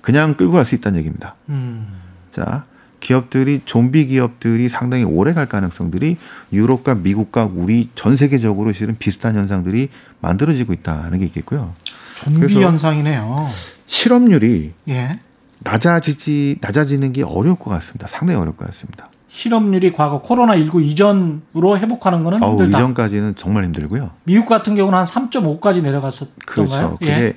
[0.00, 1.34] 그냥 끌고 갈 수 있다는 얘기입니다.
[1.48, 1.86] 음.
[2.30, 2.64] 자,
[3.00, 6.16] 기업들이 좀비 기업들이 상당히 오래 갈 가능성들이
[6.52, 9.88] 유럽과 미국과 우리 전 세계적으로 실은 비슷한 현상들이
[10.20, 11.74] 만들어지고 있다는 게 있겠고요.
[12.16, 13.48] 좀비 현상이네요.
[13.86, 15.20] 실업률이 예.
[15.60, 18.06] 낮아지지 낮아지는 게 어려울 것 같습니다.
[18.06, 19.08] 상당히 어려울 것 같습니다.
[19.28, 22.78] 실업률이 과거 코로나 19 이전으로 회복하는 거는 힘들다.
[22.78, 24.10] 이전까지는 정말 힘들고요.
[24.24, 26.36] 미국 같은 경우는 한 3.5까지 내려갔었던가요?
[26.46, 26.98] 그렇죠.
[27.02, 27.06] 예.
[27.06, 27.36] 그게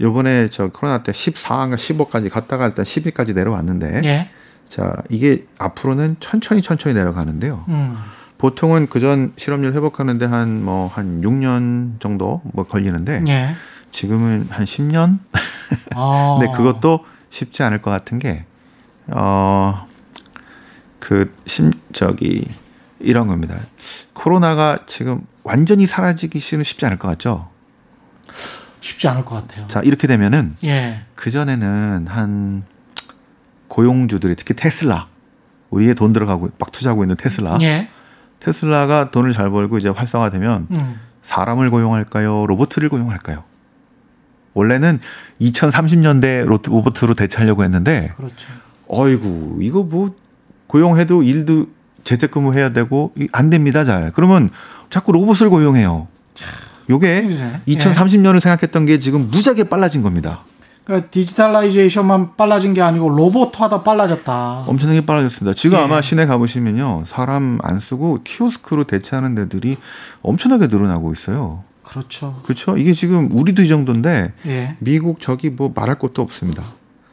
[0.00, 4.30] 요번에 저 코로나 때 14인가 15까지 갔다가 일단 10위까지 내려왔는데 예.
[4.66, 7.64] 자 이게 앞으로는 천천히 천천히 내려가는데요.
[7.68, 7.96] 음.
[8.38, 13.48] 보통은 그전 실업률 회복하는데 한 뭐 한 6년 정도 뭐 걸리는데 예.
[13.90, 15.18] 지금은 한 10년?
[15.94, 16.38] 아.
[16.40, 18.44] 근데 그것도 쉽지 않을 것 같은 게
[19.08, 19.86] 어,
[20.98, 22.46] 그, 심, 저기,
[23.00, 23.58] 이런 겁니다.
[24.12, 27.48] 코로나가 지금 완전히 사라지기 는 쉽지 않을 것 같죠?
[28.80, 29.66] 쉽지 않을 것 같아요.
[29.66, 31.02] 자, 이렇게 되면은, 예.
[31.14, 32.64] 그전에는 한,
[33.68, 35.08] 고용주들이 특히 테슬라,
[35.70, 37.58] 우리의 돈 들어가고 막 투자하고 있는 테슬라.
[37.62, 37.88] 예.
[38.40, 41.00] 테슬라가 돈을 잘 벌고 이제 활성화되면 음.
[41.22, 42.46] 사람을 고용할까요?
[42.46, 43.44] 로봇을 고용할까요?
[44.58, 44.98] 원래는
[45.40, 48.34] 2030년대 로봇으로 대체하려고 했는데, 그렇죠.
[48.88, 50.14] 어이구 이거 뭐
[50.66, 51.66] 고용해도 일도
[52.04, 54.48] 재택근무 해야 되고 이- 안 됩니다 잘 그러면
[54.88, 56.08] 자꾸 로봇을 고용해요
[56.88, 57.06] 요게
[57.66, 57.74] 예.
[57.74, 60.40] 2030년을 생각했던 게 지금 무지하게 빨라진 겁니다
[60.84, 64.64] 그러니까 디지털라이제이션만 빨라진 게 아니고 로봇화도 빨라졌다.
[64.66, 65.82] 엄청나게 빨라졌습니다 지금 예.
[65.82, 69.76] 아마 시내 가보시면요 사람 안 쓰고 키오스크로 대체하는 데들이
[70.22, 72.38] 엄청나게 늘어나고 있어요 그렇죠.
[72.44, 74.76] 그렇죠 이게 지금 우리도 이 정도인데 예.
[74.78, 76.62] 미국 저기 뭐 말할 것도 없습니다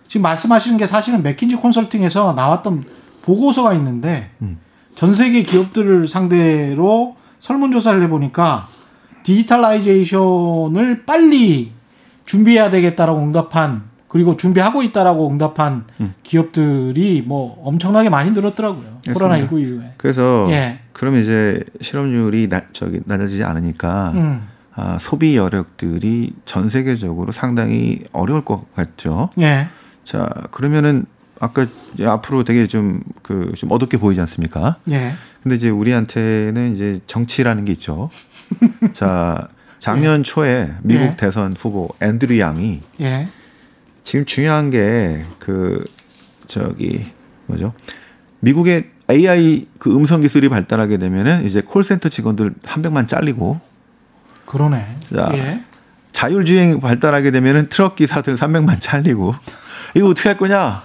[0.07, 2.83] 지금 말씀하시는 게 사실은 맥킨지 컨설팅에서 나왔던
[3.21, 4.59] 보고서가 있는데 음.
[4.95, 8.67] 전 세계 기업들을 상대로 설문조사를 해보니까
[9.23, 11.71] 디지털라이제이션을 빨리
[12.25, 16.13] 준비해야 되겠다라고 응답한 그리고 준비하고 있다라고 응답한 음.
[16.23, 18.83] 기업들이 뭐 엄청나게 많이 늘었더라고요.
[18.83, 19.13] 맞습니다.
[19.13, 19.93] 코로나 19 이후에.
[19.97, 20.79] 그래서 예.
[20.93, 24.47] 그럼 이제 실업률이 나, 저기 낮아지지 않으니까 음.
[24.75, 29.29] 아, 소비 여력들이 전 세계적으로 상당히 어려울 것 같죠.
[29.39, 29.67] 예.
[30.03, 31.05] 자, 그러면은
[31.39, 34.77] 아까 이제 앞으로 되게 좀그 좀 어둡게 보이지 않습니까?
[34.89, 35.13] 예.
[35.41, 38.09] 근데 이제 우리한테는 이제 정치라는 게 있죠.
[38.93, 39.47] 자,
[39.79, 41.15] 작년 초에 미국 예.
[41.17, 43.27] 대선 후보 앤드류 양이 예.
[44.03, 45.83] 지금 중요한 게 그
[46.47, 47.05] 저기
[47.47, 47.73] 뭐죠?
[48.39, 53.59] 미국의 AI 그 음성 기술이 발달하게 되면은 이제 콜센터 직원들 한 백만 잘리고
[54.45, 54.97] 그러네.
[55.13, 55.63] 자, 예.
[56.11, 59.35] 자율주행 발달하게 되면은 트럭 기사들 300만 잘리고
[59.95, 60.83] 이거 어떻게 할 거냐?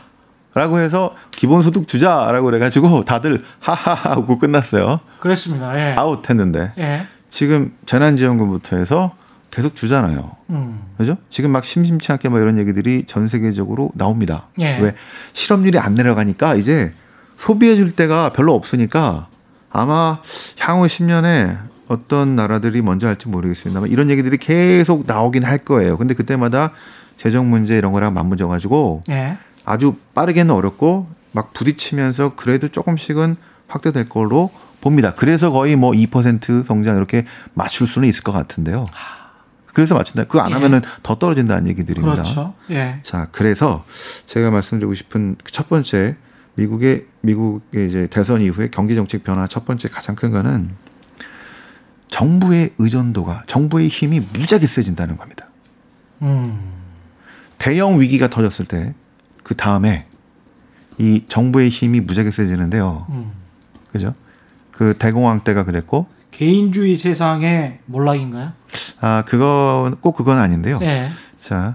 [0.55, 4.99] 라고 해서 기본소득 주자라고 그래가지고 다들 하하하 하고 끝났어요.
[5.20, 5.79] 그랬습니다.
[5.79, 5.94] 예.
[5.94, 7.07] 아웃 했는데 예.
[7.29, 9.14] 지금 재난지원금부터 해서
[9.53, 10.37] 계속 주잖아요.
[10.51, 10.81] 음.
[10.96, 11.16] 그죠?
[11.29, 14.49] 지금 막 심심치 않게 뭐 이런 얘기들이 전 세계적으로 나옵니다.
[14.59, 14.79] 예.
[14.79, 14.94] 왜?
[15.33, 16.92] 실업률이 안 내려가니까 이제
[17.37, 19.29] 소비해 줄 때가 별로 없으니까
[19.70, 20.18] 아마
[20.59, 25.98] 향후 10년에 어떤 나라들이 먼저 할지 모르겠습니다만 이런 얘기들이 계속 나오긴 할 거예요.
[25.98, 26.70] 근데 그때마다
[27.16, 29.38] 재정 문제 이런 거랑 맞물려 가지고 예.
[29.64, 33.35] 아주 빠르게는 어렵고 막 부딪히면서 그래도 조금씩은
[33.66, 34.50] 확대될 걸로
[34.81, 35.14] 봅니다.
[35.16, 38.87] 그래서 거의 뭐 2% 성장 이렇게 맞출 수는 있을 것 같은데요.
[39.66, 40.24] 그래서 맞춘다.
[40.24, 40.55] 그거 안 예.
[40.55, 42.22] 하면은 더 떨어진다는 얘기들입니다.
[42.22, 42.55] 그렇죠.
[42.70, 43.00] 예.
[43.03, 43.85] 자, 그래서
[44.26, 46.14] 제가 말씀드리고 싶은 첫 번째
[46.55, 50.70] 미국의 미국의 이제 대선 이후에 경기 정책 변화 첫 번째 가장 큰 거는
[52.11, 55.46] 정부의 의존도가 정부의 힘이 무지하게 세진다는 겁니다.
[56.23, 56.59] 음.
[57.59, 58.94] 대형 위기가 터졌을 때
[59.51, 60.07] 그 다음에
[60.96, 63.07] 이 정부의 힘이 무지하게 세지는데요.
[63.09, 63.33] 음.
[63.90, 64.14] 그죠?
[64.70, 68.53] 그 대공황 때가 그랬고 개인주의 세상의 몰락인가요?
[69.01, 70.79] 아 그건 꼭 그건 아닌데요.
[70.83, 71.09] 예.
[71.37, 71.75] 자,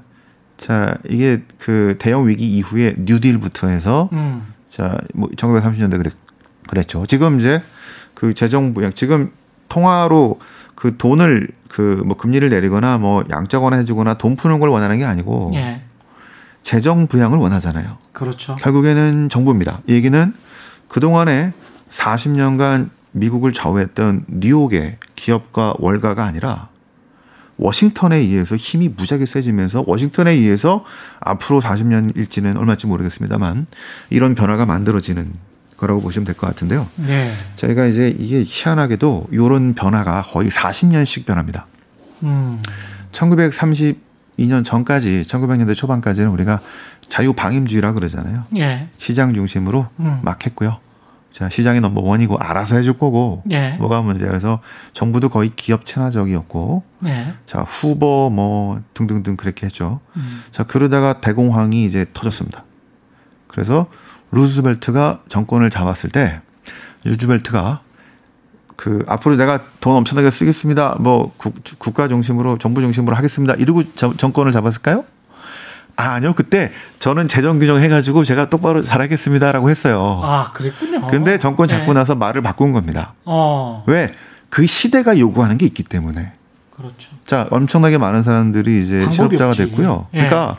[0.56, 4.54] 자 이게 그 대형 위기 이후에 뉴딜부터 해서 음.
[4.69, 6.13] 자, 뭐 1930년대 그랬,
[6.69, 7.06] 그랬죠.
[7.06, 7.62] 지금 이제
[8.13, 9.34] 그 재정 부양 지금
[9.69, 10.39] 통화로
[10.75, 15.51] 그 돈을 그 뭐 금리를 내리거나 뭐 양적완화 해주거나 돈 푸는 걸 원하는 게 아니고
[15.56, 15.82] 예.
[16.63, 17.97] 재정 부양을 원하잖아요.
[18.13, 18.56] 그렇죠.
[18.56, 19.82] 결국에는 정부입니다.
[19.88, 20.34] 이 얘기는
[20.88, 21.54] 그 동안에
[21.89, 26.69] 40년간 미국을 좌우했던 뉴욕의 기업과 월가가 아니라
[27.58, 30.84] 워싱턴에 의해서 힘이 무지하게 세지면서 워싱턴에 의해서
[31.19, 33.67] 앞으로 40년일지는 얼마일지 모르겠습니다만
[34.10, 35.32] 이런 변화가 만들어지는
[35.77, 36.88] 거라고 보시면 될 것 같은데요.
[37.07, 37.31] 예.
[37.55, 41.67] 저희가 이제 이게 희한하게도 이런 변화가 거의 40년씩 변합니다.
[42.23, 42.59] 음.
[43.11, 46.59] 1932년 전까지 1900년대 초반까지는 우리가
[47.07, 48.43] 자유 방임주의라 그러잖아요.
[48.57, 48.89] 예.
[48.97, 50.19] 시장 중심으로 음.
[50.23, 50.79] 막 했고요.
[51.31, 53.71] 자, 시장이 넘버 원이고 알아서 해줄 거고 예.
[53.79, 54.29] 뭐가 문제야.
[54.29, 54.61] 그래서
[54.93, 57.33] 정부도 거의 기업 친화적이었고 예.
[57.45, 59.99] 자, 후보 뭐 등등등 그렇게 했죠.
[60.15, 60.43] 음.
[60.51, 62.63] 자, 그러다가 대공황이 이제 터졌습니다.
[63.47, 63.88] 그래서
[64.36, 66.39] 루즈벨트가 정권을 잡았을 때
[67.06, 67.82] 루즈벨트가
[68.76, 70.98] 그 앞으로 내가 돈 엄청나게 쓰겠습니다.
[71.00, 73.54] 뭐 국, 국가 중심으로 정부 중심으로 하겠습니다.
[73.56, 75.06] 이러고 정- 정권을 잡았을까요?
[75.95, 76.34] 아, 아니요.
[76.34, 80.19] 그때 저는 재정 균형 해가지고 제가 똑바로 잘하겠습니다라고 했어요.
[80.24, 81.08] 아, 그랬군요.
[81.08, 81.93] 근데 정권 잡고 예.
[81.93, 83.13] 나서 말을 바꾼 겁니다.
[83.24, 83.86] 어.
[83.88, 84.12] 왜?
[84.50, 86.34] 그 시대가 요구하는 게 있기 때문에.
[86.76, 87.12] 그렇죠.
[87.26, 89.54] 자, 엄청나게 많은 사람들이 이제 실업자가.
[89.54, 90.08] 됐고요.
[90.15, 90.17] 예.
[90.17, 90.58] 그러니까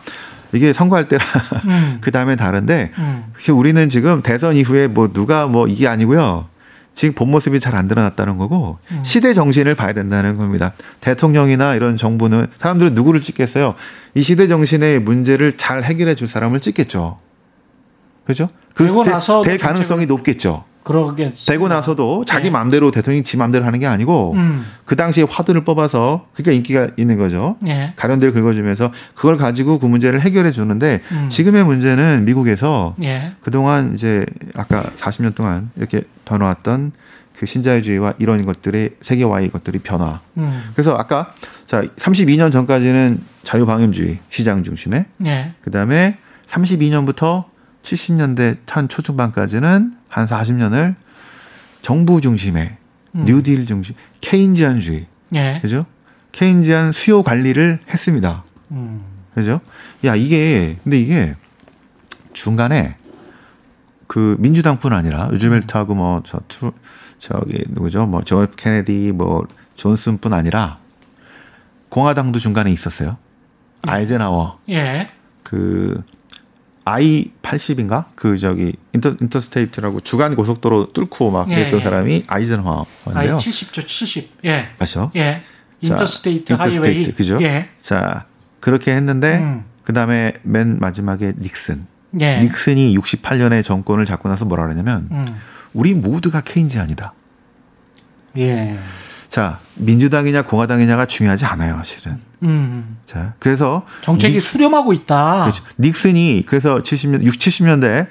[0.57, 1.27] 이게 선거할 때랑
[1.67, 1.99] 음.
[2.03, 3.25] 그 다음에 다른데 음.
[3.37, 6.49] 사실 우리는 지금 대선 이후에 뭐 누가 뭐 이게 아니고요.
[6.95, 9.03] 지금 본 모습이 잘 안 드러났다는 거고 음.
[9.05, 10.73] 시대 정신을 봐야 된다는 겁니다.
[11.03, 13.75] 대통령이나 이런 정부는 사람들은 누구를 찍겠어요?
[14.15, 17.19] 이 시대 정신의 문제를 잘 해결해 줄 사람을 찍겠죠.
[18.25, 18.49] 그죠?
[18.75, 20.65] 되고 될- 나서 될 가능성이 높겠죠.
[20.87, 21.33] 그러게.
[21.49, 22.51] 되고 나서도 자기 예.
[22.51, 24.65] 마음대로 대통령이 지 마음대로 하는 게 아니고 음.
[24.85, 27.57] 그 당시에 화두를 뽑아서 그러니까 인기가 있는 거죠.
[27.67, 27.93] 예.
[27.97, 31.29] 가련대를 긁어주면서 그걸 가지고 그 문제를 해결해 주는데 음.
[31.29, 33.33] 지금의 문제는 미국에서 예.
[33.41, 36.93] 그동안 이제 아까 40년 동안 이렇게 변화왔던
[37.37, 40.21] 그 신자유주의와 이런 것들의 세계화의 것들이 변화.
[40.37, 40.71] 음.
[40.73, 41.33] 그래서 아까
[41.67, 45.53] 자 32년 전까지는 자유방임주의 시장 중심에 예.
[45.63, 47.47] 그다음에 32년부터
[47.83, 50.95] 70년대 한 초중반까지는 한 40년을
[51.83, 52.77] 정부 중심의
[53.15, 53.25] 음.
[53.25, 55.59] 뉴딜 중심 Keynesian주의 예.
[55.63, 55.87] 그죠?
[56.33, 58.45] Keynesian 수요 관리를 했습니다.
[58.73, 59.03] 음.
[59.35, 59.61] 그죠?
[60.05, 61.35] 야, 이게, 근데 이게
[62.33, 62.97] 중간에
[64.07, 66.73] 그 민주당뿐 아니라 루즈벨트하고 뭐, 저, 투,
[67.19, 68.07] 저기, 누구죠?
[68.07, 70.79] 뭐, 존 F 케네디, 뭐, 존슨뿐 아니라
[71.89, 73.19] 공화당도 중간에 있었어요.
[73.83, 74.61] 아이젠하워.
[74.71, 75.11] 예.
[75.43, 76.03] 그,
[76.85, 78.07] I 80인가?
[78.15, 81.85] 그 저기 inter interstate라고 주간 고속도로 뚫고 막 예, 그랬던 예.
[81.85, 83.37] 사람이 아이 아이젠하워인데요.
[83.39, 84.39] 70죠, 70.
[84.45, 84.69] 예.
[84.79, 85.11] 맞죠?
[85.15, 85.43] 예.
[85.43, 85.43] 자,
[85.81, 87.13] interstate interstate, highway.
[87.13, 87.39] 그죠?
[87.43, 87.69] 예.
[87.81, 88.27] 자,
[88.61, 89.65] 그렇게 했는데 음.
[89.85, 91.87] 그다음에 맨 마지막에 닉슨.
[92.21, 92.41] 예.
[92.41, 95.27] 닉슨이 68년에 정권을 잡고 나서 뭐라 그러냐면 음.
[95.75, 97.13] 우리 모두가 Keynesian이다.
[98.39, 98.79] 예.
[99.29, 102.19] 자, 민주당이냐 공화당이냐가 중요하지 않아요, 실은.
[102.43, 102.97] 음.
[103.05, 105.43] 자, 그래서 정책이 닉, 수렴하고 있다.
[105.43, 105.65] 그렇죠.
[105.79, 108.07] 닉슨이 그래서 70년 6, 70년대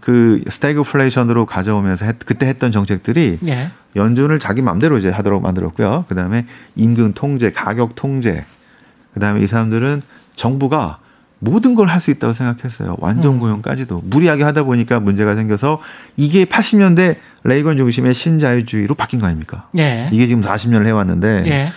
[0.00, 3.70] 그 스태그플레이션으로 가져오면서 했, 그때 했던 정책들이 예.
[3.96, 6.04] 연준을 자기 맘대로 이제 하도록 만들었고요.
[6.08, 8.44] 그다음에 임금 통제, 가격 통제.
[9.14, 10.02] 그다음에 이 사람들은
[10.36, 10.98] 정부가
[11.40, 12.96] 모든 걸 할 수 있다고 생각했어요.
[13.00, 13.38] 완전 음.
[13.40, 15.80] 고용까지도 무리하게 하다 보니까 문제가 생겨서
[16.16, 19.68] 이게 80년대 레이건 중심의 신자유주의로 바뀐 거 아닙니까?
[19.76, 20.08] 예.
[20.12, 21.72] 이게 지금 40년을 해왔는데 예.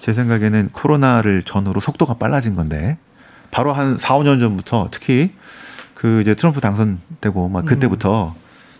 [0.00, 2.98] 제 생각에는 코로나를 전후로 속도가 빨라진 건데
[3.52, 5.32] 바로 한 4, 5년 전부터 특히
[6.04, 8.34] 그 이제 트럼프 당선되고 막 그때부터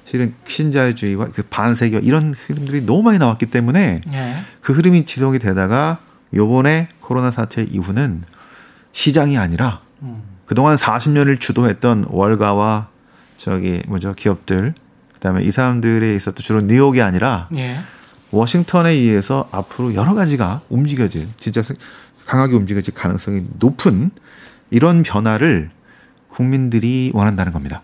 [0.04, 4.36] 실은 신자유주의와 그 반세계 이런 흐름들이 너무 많이 나왔기 때문에 예.
[4.60, 6.00] 그 흐름이 지속이 되다가
[6.34, 8.24] 요번에 코로나 사태 이후는
[8.92, 10.22] 시장이 아니라 음.
[10.44, 12.88] 그동안 40년을 주도했던 월가와
[13.38, 14.74] 저기 뭐죠 기업들
[15.14, 17.78] 그다음에 이 사람들에 있었던 주로 뉴욕이 아니라 예.
[18.32, 21.62] 워싱턴에 의해서 앞으로 여러 가지가 움직여질 진짜
[22.26, 24.10] 강하게 움직여질 가능성이 높은
[24.70, 25.70] 이런 변화를
[26.34, 27.82] 국민들이 원한다는 겁니다.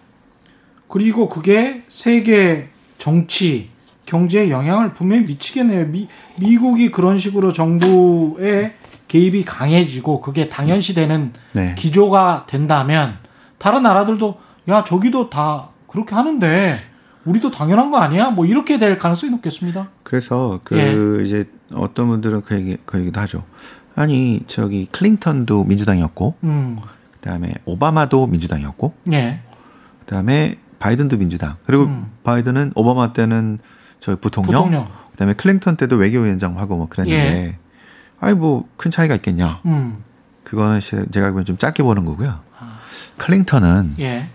[0.88, 3.70] 그리고 그게 세계 정치,
[4.06, 5.86] 경제에 영향을 분명히 미치겠네요.
[5.86, 6.08] 미,
[6.40, 8.74] 미국이 그런 식으로 정부의
[9.06, 11.76] 개입이 강해지고 그게 당연시 되는 네.
[11.78, 13.18] 기조가 된다면
[13.58, 16.78] 다른 나라들도 야 저기도 다 그렇게 하는데
[17.24, 18.30] 우리도 당연한 거 아니야?
[18.30, 19.90] 뭐 이렇게 될 가능성이 높겠습니다.
[20.02, 21.24] 그래서 그 예.
[21.24, 23.44] 이제 어떤 분들은 그 얘기 그 얘기도 하죠.
[23.94, 26.78] 아니 저기 클린턴도 민주당이었고 음,
[27.20, 29.40] 그다음에 오바마도 민주당이었고 예,
[30.00, 32.10] 그다음에 바이든도 민주당 그리고 음.
[32.24, 33.58] 바이든은 오바마 때는
[34.00, 34.86] 저 부통령, 부통령.
[35.12, 37.56] 그다음에 클린턴 때도 외교위원장 하고 뭐 그랬는데 예.
[38.18, 39.60] 아니 뭐 큰 차이가 있겠냐?
[39.66, 39.98] 음,
[40.44, 42.40] 그거는 시- 제가 보면 좀 짧게 보는 거고요.
[42.58, 42.80] 아.
[43.18, 44.28] 클린턴은 예,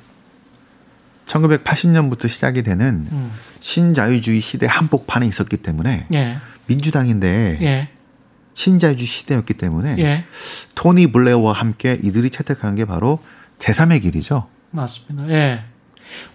[1.25, 7.89] 1980년부터 시작이 되는 음, 신자유주의 시대 한복판에 있었기 때문에 예, 민주당인데 예,
[8.55, 10.25] 신자유주의 시대였기 때문에 예,
[10.73, 13.19] 토니 블레어와 함께 이들이 채택한 게 바로
[13.59, 14.47] 제3의 길이죠.
[14.71, 15.29] 맞습니다.
[15.29, 15.61] 예.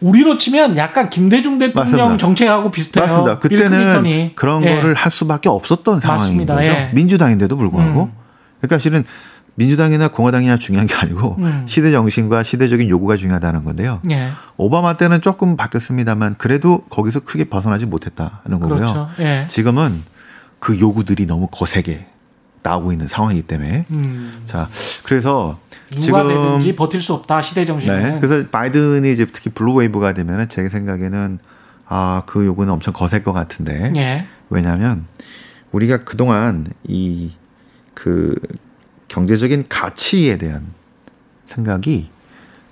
[0.00, 2.16] 우리로 치면 약간 김대중 대통령 맞습니다.
[2.18, 3.04] 정책하고 비슷해요.
[3.04, 3.38] 맞습니다.
[3.40, 4.32] 빌 그때는.
[4.34, 4.76] 그런 예.
[4.76, 6.54] 거를 할 수밖에 없었던 상황인 맞습니다.
[6.56, 6.66] 거죠.
[6.68, 6.90] 예.
[6.94, 8.04] 민주당인데도 불구하고.
[8.04, 8.12] 음.
[8.60, 9.04] 그러니까 실은
[9.54, 11.64] 민주당이나 공화당이나 중요한 게 아니고 음.
[11.66, 14.00] 시대 정신과 시대적인 요구가 중요하다는 건데요.
[14.10, 18.68] 예, 오바마 때는 조금 바뀌었습니다만 그래도 거기서 크게 벗어나지 못했다는 거고요.
[18.76, 19.08] 그렇죠.
[19.20, 19.44] 예.
[19.48, 20.02] 지금은
[20.60, 22.06] 그 요구들이 너무 거세게
[22.62, 24.68] 나오고 있는 상황이기 때문에 음, 자
[25.02, 25.58] 그래서
[25.90, 28.02] 누가 지금 되든지 버틸 수 없다 시대 정신은.
[28.14, 31.38] 네 그래서 바이든이 이제 특히 blue wave가 되면은 제 생각에는
[31.88, 35.06] 아 그 요구는 엄청 거셀 것 같은데 예, 왜냐하면
[35.72, 37.32] 우리가 그동안 이
[37.94, 38.34] 그
[39.08, 40.68] 경제적인 가치에 대한
[41.44, 42.08] 생각이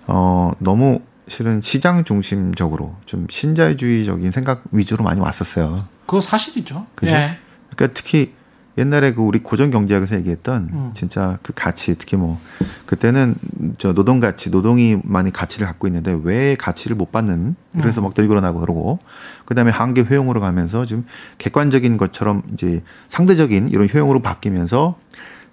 [0.07, 5.87] 어 너무 실은 시장 중심적으로 좀 신자유주의적인 생각 위주로 많이 왔었어요.
[6.07, 6.87] 그거 사실이죠.
[6.95, 7.15] 그죠?
[7.17, 7.39] 예,
[7.79, 8.33] 그러니까 특히
[8.77, 10.91] 옛날에 그 우리 고전 경제학에서 얘기했던 음.
[10.95, 12.41] 진짜 그 가치 특히 뭐
[12.87, 13.37] 그때는
[13.77, 18.05] 저 노동 가치 노동이 많이 가치를 갖고 있는데 왜 가치를 못 받는 그래서 음.
[18.05, 18.99] 막 들고나고 그러고
[19.47, 21.07] 그다음에 한계 효용으로 가면서 좀
[21.39, 24.97] 객관적인 것처럼 이제 상대적인 이런 효용으로 바뀌면서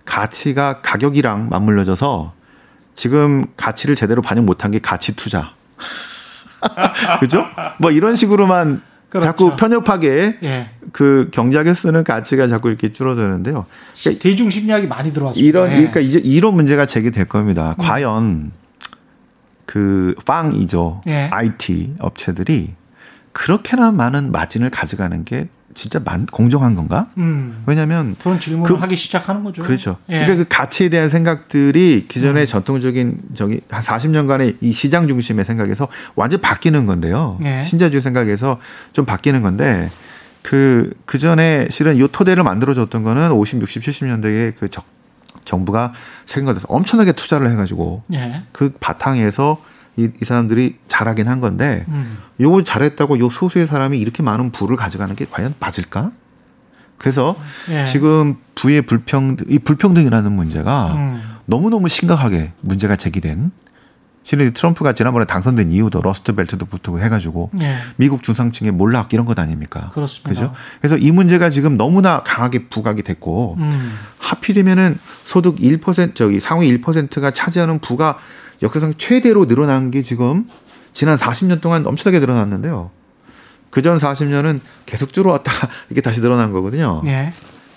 [0.04, 2.34] 가치가 가격이랑 맞물려져서
[2.94, 5.54] 지금 가치를 제대로 반영 못한 게 가치 투자
[7.20, 7.46] 그죠?
[7.80, 8.82] 뭐 이런 식으로만
[9.20, 9.28] 그렇죠.
[9.28, 10.70] 자꾸 편협하게 예.
[10.92, 13.66] 그 경제학에 쓰는 가치가 자꾸 이렇게 줄어드는데요.
[14.00, 15.48] 그러니까 대중 심리학이 많이 들어왔습니다.
[15.48, 15.76] 이런 예.
[15.76, 17.76] 그러니까 이제 이런 문제가 제기될 겁니다.
[17.78, 17.84] 음.
[17.84, 18.52] 과연
[19.66, 21.02] 그 빵이죠.
[21.08, 21.30] 예.
[21.32, 22.74] IT 업체들이
[23.32, 27.10] 그렇게나 많은 마진을 가져가는 게 진짜 만, 공정한 건가?
[27.18, 29.62] 음, 왜냐하면 그런 질문을 그- 하기 시작하는 거죠.
[29.62, 29.98] 그렇죠.
[30.10, 30.20] 예.
[30.20, 32.48] 그러니까 그 가치에 대한 생각들이 기존의 음.
[32.48, 37.38] 전통적인 저기 한 40년간의 이 시장 중심의 생각에서 완전 바뀌는 건데요.
[37.44, 37.62] 예.
[37.62, 38.60] 신자주의 생각에서
[38.94, 39.92] 좀 바뀌는 건데
[40.42, 44.86] 그, 그 전에 실은 요 토대를 만들어줬던 거는 50, 60, 70년대에 그 적,
[45.44, 45.92] 정부가
[46.26, 48.44] 세금 거에서 엄청나게 투자를 해가지고 예.
[48.54, 49.62] 그 바탕에서
[49.98, 54.76] 이, 이 사람들이 잘하긴 한 건데 음, 요거 잘했다고 요 소수의 사람이 이렇게 많은 부를
[54.76, 56.12] 가져가는 게 과연 맞을까?
[56.98, 57.36] 그래서
[57.70, 57.86] 예.
[57.86, 63.52] 지금 부의 불평등, 이 불평등이라는 문제가 음, 너무너무 심각하게 문제가 제기된
[64.24, 67.76] 실은 트럼프가 지난번에 당선된 이유도 러스트벨트도 붙고 해가지고 예.
[67.98, 69.92] 미국 중상층의 몰락 이런 것 아닙니까?
[69.94, 70.30] 그렇습니다.
[70.30, 70.54] 그죠?
[70.82, 77.32] 그래서 이 문제가 지금 너무나 강하게 부각이 됐고 음, 하필이면은 소득 1% 저기 상위 1%가
[77.32, 78.18] 차지하는 부가
[78.62, 80.48] 역사상 최대로 늘어난 게 지금
[80.94, 82.92] 지난 40년 동안 엄청나게 늘어났는데요.
[83.70, 87.02] 그 전 40년은 계속 줄어왔다가 이게 다시 늘어난 거거든요.
[87.06, 87.34] 예.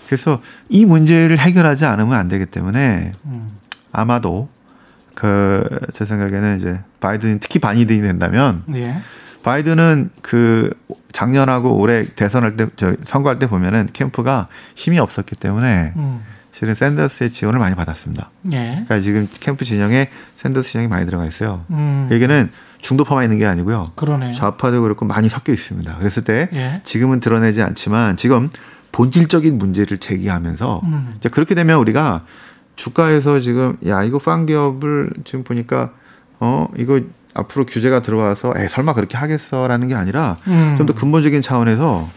[0.07, 3.59] 그래서 이 문제를 해결하지 않으면 안 되기 때문에 음,
[3.93, 4.49] 아마도
[5.15, 9.01] 그 제 생각에는 이제 바이든이 특히 바이든이 된다면 예.
[9.43, 10.71] 바이든은 그
[11.13, 16.21] 작년하고 올해 대선할 때 저 선거할 때 보면은 캠프가 힘이 없었기 때문에 음,
[16.59, 18.31] 실은 샌더스의 지원을 많이 받았습니다.
[18.51, 18.59] 예.
[18.71, 21.65] 그러니까 지금 캠프 진영에 샌더스 진영이 많이 들어가 있어요.
[21.71, 23.93] 음, 그 얘기는 중도파만 있는 게 아니고요.
[23.95, 24.35] 그러네요.
[24.35, 25.99] 좌파도 그렇고 많이 섞여 있습니다.
[25.99, 26.81] 그랬을 때 예.
[26.83, 28.51] 지금은 드러내지 않지만 지금
[28.91, 32.25] 본질적인 문제를 제기하면서 음, 이제 그렇게 되면 우리가
[32.75, 35.93] 주가에서 지금 야 이거 빵 기업을 지금 보니까
[36.41, 37.01] 어 이거
[37.35, 42.11] 앞으로 규제가 들어와서 에 설마 그렇게 하겠어라는 게 아니라 음, 좀더 근본적인 차원에서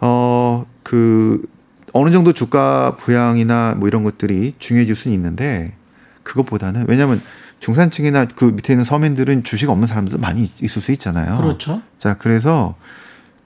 [0.00, 1.57] 어그
[1.92, 5.74] 어느 정도 주가 부양이나 뭐 이런 것들이 중요해질 수는 있는데
[6.22, 7.20] 그것보다는 왜냐하면
[7.60, 11.38] 중산층이나 그 밑에 있는 서민들은 주식 없는 사람들도 많이 있을 수 있잖아요.
[11.38, 11.82] 그렇죠.
[11.98, 12.76] 자, 그래서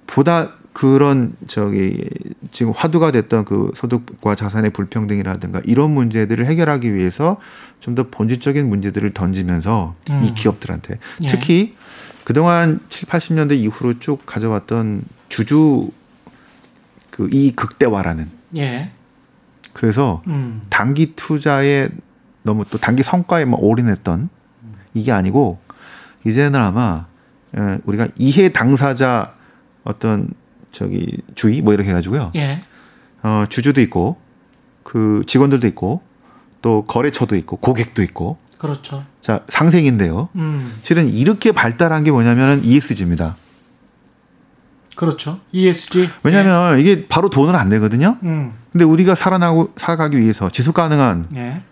[0.06, 2.08] 보다 그런 저기
[2.50, 7.38] 지금 화두가 됐던 그 소득과 자산의 불평등이라든가 이런 문제들을 해결하기 위해서
[7.80, 10.24] 좀 더 본질적인 문제들을 던지면서 음.
[10.24, 11.26] 이 기업들한테 예.
[11.26, 11.74] 그이
[17.54, 18.90] 극대화라는 예.
[19.72, 20.62] 그래서 음.
[20.68, 21.88] 단기 투자에
[22.42, 24.28] 너무 또 단기 성과에 뭐 올인했던
[24.94, 25.60] 이게 아니고
[26.26, 27.06] 이제는 아마
[27.56, 29.34] 에, 우리가 이해 당사자
[29.84, 30.28] 어떤
[30.70, 32.32] 저기 주의 뭐 이렇게 해가지고요.
[32.36, 32.60] 예.
[33.22, 34.16] 어, 주주도 있고
[34.82, 36.02] 그 직원들도 있고
[36.60, 39.04] 또 거래처도 있고 고객도 있고 그렇죠.
[39.20, 40.28] 자 상생인데요.
[40.36, 40.78] 음.
[40.82, 43.36] 실은 이렇게 발달한 게 뭐냐면은 ESG입니다.
[44.94, 45.40] 그렇죠.
[45.52, 46.08] ESG.
[46.22, 48.18] 왜냐하면 이게 바로 돈은 안 되거든요.
[48.22, 48.28] 예.
[48.28, 48.52] 음.
[48.70, 51.62] 근데 우리가 살아나고 살아가기 위해서 지속 가능한 예.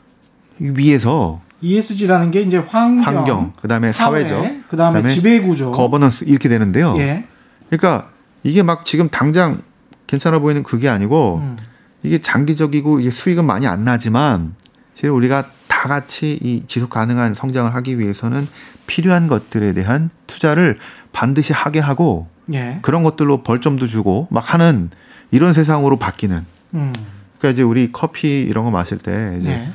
[0.59, 6.25] 위해서 ESG라는 게 이제 환경, 환경, 그다음에 사회, 사회 적, 그다음에, 그다음에 지배 구조, 거버넌스
[6.25, 6.95] 이렇게 되는데요.
[6.99, 7.27] 예.
[7.69, 8.11] 그러니까
[8.43, 9.63] 이게 막 지금 당장
[10.07, 11.57] 괜찮아 보이는 그게 아니고 음.
[12.03, 14.55] 이게 장기적이고 이게 수익은 많이 안 나지만
[14.95, 18.49] 사실 우리가 다 같이 이 지속 가능한 성장을 하기 위해서는
[18.87, 20.77] 필요한 것들에 대한 투자를
[21.13, 22.79] 반드시 하게 하고 예.
[22.83, 24.91] 그런 것들로 벌점도 주고 막 하는
[25.31, 26.45] 이런 세상으로 바뀌는
[26.75, 26.93] 음.
[27.39, 29.71] 그러니까 이제 우리 커피 이런 거 마실 때 이제 예.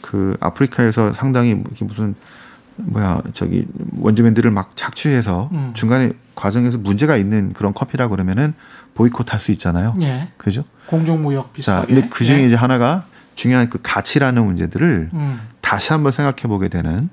[0.00, 2.14] 그 아프리카에서 상당히 무슨
[2.76, 3.66] 뭐야 저기
[3.98, 5.70] 원주민들을 막 착취해서 음.
[5.74, 8.54] 중간에 과정에서 문제가 있는 그런 커피라 그러면은
[8.94, 9.94] 보이콧 할 수 있잖아요.
[10.00, 10.28] 예.
[10.36, 10.64] 그죠?
[10.86, 11.86] 공정무역 자, 비슷하게.
[11.94, 12.46] 근데 그 중에 예.
[12.46, 13.04] 이제 하나가
[13.34, 15.40] 중요한 그 가치라는 문제들을 음.
[15.60, 17.08] 다시 한번 생각해 보게 되는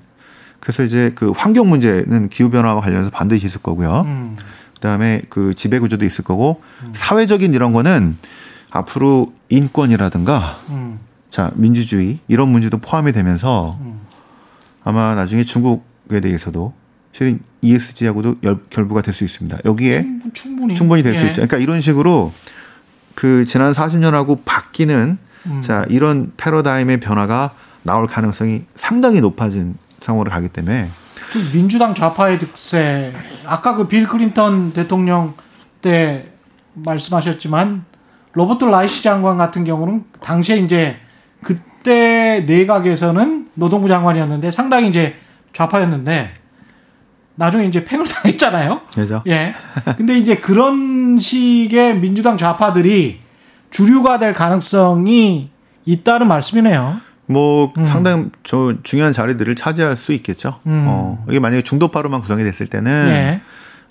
[0.60, 4.02] 그래서 이제 그 환경 문제는 기후 변화와 관련해서 반드시 있을 거고요.
[4.06, 4.36] 음.
[4.84, 6.60] 그다음에 그 지배 구조도 있을 거고
[6.92, 8.18] 사회적인 이런 거는
[8.70, 10.98] 앞으로 인권이라든가 음.
[11.30, 14.00] 자 민주주의 이런 문제도 포함이 되면서 음.
[14.84, 16.74] 아마 나중에 중국에 대해서도
[17.12, 19.56] 실은 ESG하고도 열- 결부가 될 수 있습니다.
[19.64, 21.26] 여기에 충분- 충분히 충분히 될수 예.
[21.28, 21.36] 있죠.
[21.36, 22.34] 그러니까 이런 식으로
[23.14, 25.16] 그 지난 40년하고 바뀌는
[25.46, 25.60] 음.
[25.62, 27.54] 자 이런 패러다임의 변화가
[27.84, 31.03] 나올 가능성이 상당히 높아진 상황으로 가기 때문에 그
[31.52, 33.12] 민주당 좌파의 득세
[33.46, 35.34] 아까 그 빌 클린턴 대통령
[35.80, 36.32] 때
[36.74, 37.84] 말씀하셨지만
[38.32, 40.96] 로버트 라이시 장관 같은 경우는 당시에 이제
[41.42, 45.14] 그때 내각에서는 노동부 장관이었는데 상당히 이제
[45.52, 46.30] 좌파였는데
[47.36, 48.80] 나중에 이제 팽을 당했잖아요.
[48.92, 49.54] 그래서 예.
[49.96, 53.20] 근데 이제 그런 식의 민주당 좌파들이
[53.70, 55.50] 주류가 될 가능성이
[55.84, 56.96] 있다는 말씀이네요.
[57.26, 57.86] 뭐 음.
[57.86, 60.60] 상당히 저 중요한 자리들을 차지할 수 있겠죠.
[60.66, 60.84] 음.
[60.86, 63.40] 어, 이게 만약에 중도파로만 구성이 됐을 때는 예.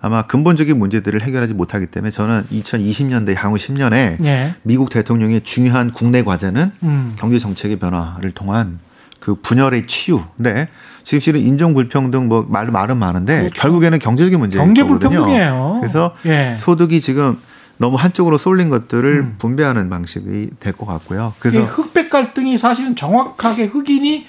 [0.02, 4.56] 아마 근본적인 문제들을 해결하지 못하기 때문에 저는 2020년대 향후 10년에 예.
[4.64, 7.14] 미국 대통령의 중요한 국내 과제는 음.
[7.18, 8.80] 경제 정책의 변화를 통한
[9.20, 10.20] 그 분열의 치유.
[10.36, 10.68] 네.
[11.04, 13.62] 지금 실은 인종 불평등 뭐 말, 말은 많은데 그렇죠.
[13.62, 14.74] 결국에는 경제적인 문제거든요.
[14.74, 15.78] 경제 불평등이에요.
[15.80, 16.54] 그래서 예.
[16.58, 17.38] 소득이 지금
[17.78, 19.36] 너무 한쪽으로 쏠린 것들을 음.
[19.40, 21.34] 분배하는 방식이 될 것 같고요.
[21.40, 24.26] 그래서 흑백 갈등이 사실은 정확하게 흑인이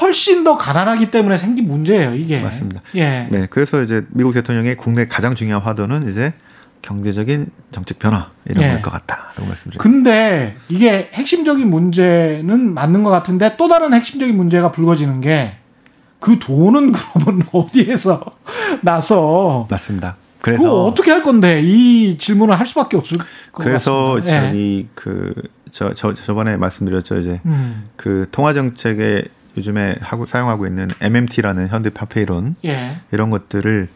[0.00, 2.40] 훨씬 더 가난하기 때문에 생긴 문제예요, 이게.
[2.40, 2.80] 맞습니다.
[2.94, 3.28] 예.
[3.30, 6.32] 네, 그래서 이제 미국 대통령의 국내 가장 중요한 화두는 이제
[6.80, 8.68] 경제적인 정책 변화 이런 예.
[8.70, 9.82] 걸것 같다라고 말씀드립니다.
[9.82, 15.58] 근데 이게 핵심적인 문제는 맞는 것 같은데 또 다른 핵심적인 문제가 불거지는 게
[16.22, 18.22] 그 돈은 그러면 어디에서
[18.80, 20.16] 나서 맞습니다.
[20.42, 24.36] 그래서 어떻게 할 건데 이 질문을 할 수밖에 없을 것 그래서 같습니다.
[24.36, 24.46] 예.
[24.48, 27.88] 저기 그저 저 저번에 말씀드렸죠 이제 음.
[27.96, 29.24] 그 통화 정책에
[29.56, 32.96] 요즘에 하고 사용하고 있는 MMT라는 현대 화폐 이론 예.
[33.12, 33.88] 이런 것들을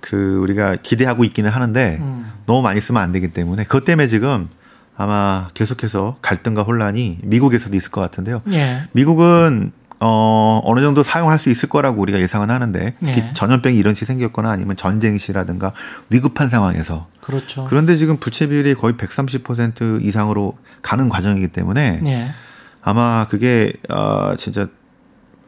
[0.00, 2.32] 그 우리가 기대하고 있기는 하는데 음.
[2.46, 4.48] 너무 많이 쓰면 안 되기 때문에 그것 때문에 지금
[4.96, 8.42] 아마 계속해서 갈등과 혼란이 미국에서도 있을 것 같은데요.
[8.50, 8.82] 예.
[8.92, 9.72] 미국은
[10.04, 13.32] 어 어느 정도 사용할 수 있을 거라고 우리가 예상은 하는데 특히 네.
[13.34, 15.72] 전염병이 이런 시 생겼거나 아니면 전쟁 시라든가
[16.10, 17.64] 위급한 상황에서 그렇죠.
[17.68, 22.30] 그런데 지금 부채 비율이 거의 130% 이상으로 가는 과정이기 때문에 예.
[22.82, 24.66] 아마 그게 어 진짜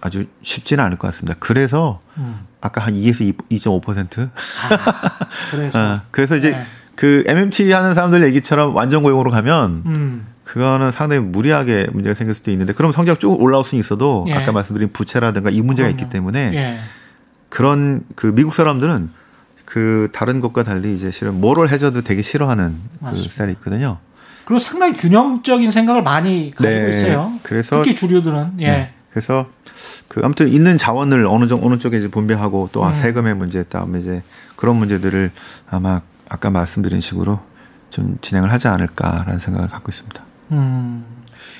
[0.01, 1.37] 아주 쉽지는 않을 것 같습니다.
[1.41, 2.47] 그래서 음.
[2.61, 4.31] 아까 한 2에서 2.5%.
[5.51, 6.65] 그래서 어, 그래서 이제 네.
[6.95, 10.27] 그 MMT 하는 사람들 얘기처럼 완전 고용으로 가면 음.
[10.45, 14.35] 그거는 상당히 무리하게 문제가 생길 수도 있는데 그럼 성적 쭉 올라올 수는 있어도 예.
[14.35, 16.03] 아까 말씀드린 부채라든가 이 문제가 그럼요.
[16.03, 16.79] 있기 때문에 예.
[17.49, 19.11] 그런 그 미국 사람들은
[19.65, 23.33] 그 다른 것과 달리 이제 실은 모럴 해저드 되게 싫어하는 그 맞습니다.
[23.33, 23.99] 스타일이 있거든요.
[24.45, 26.89] 그리고 상당히 균형적인 생각을 많이 가지고 네.
[26.91, 27.33] 있어요.
[27.43, 28.69] 그래서 특히 주류들은 예.
[28.69, 28.93] 네.
[29.11, 29.47] 그래서
[30.09, 32.95] 그 아무튼 있는 자원을 어느 정 어느 쪽에 이제 분배하고 또 아, 음.
[32.95, 34.23] 세금의 문제 다음에 이제
[34.57, 35.31] 그런 문제들을
[35.71, 37.41] 아마 아까 말씀드린 식으로
[37.91, 40.23] 좀 진행을 하지 않을까라는 생각을 갖고 있습니다.
[40.53, 41.05] 음.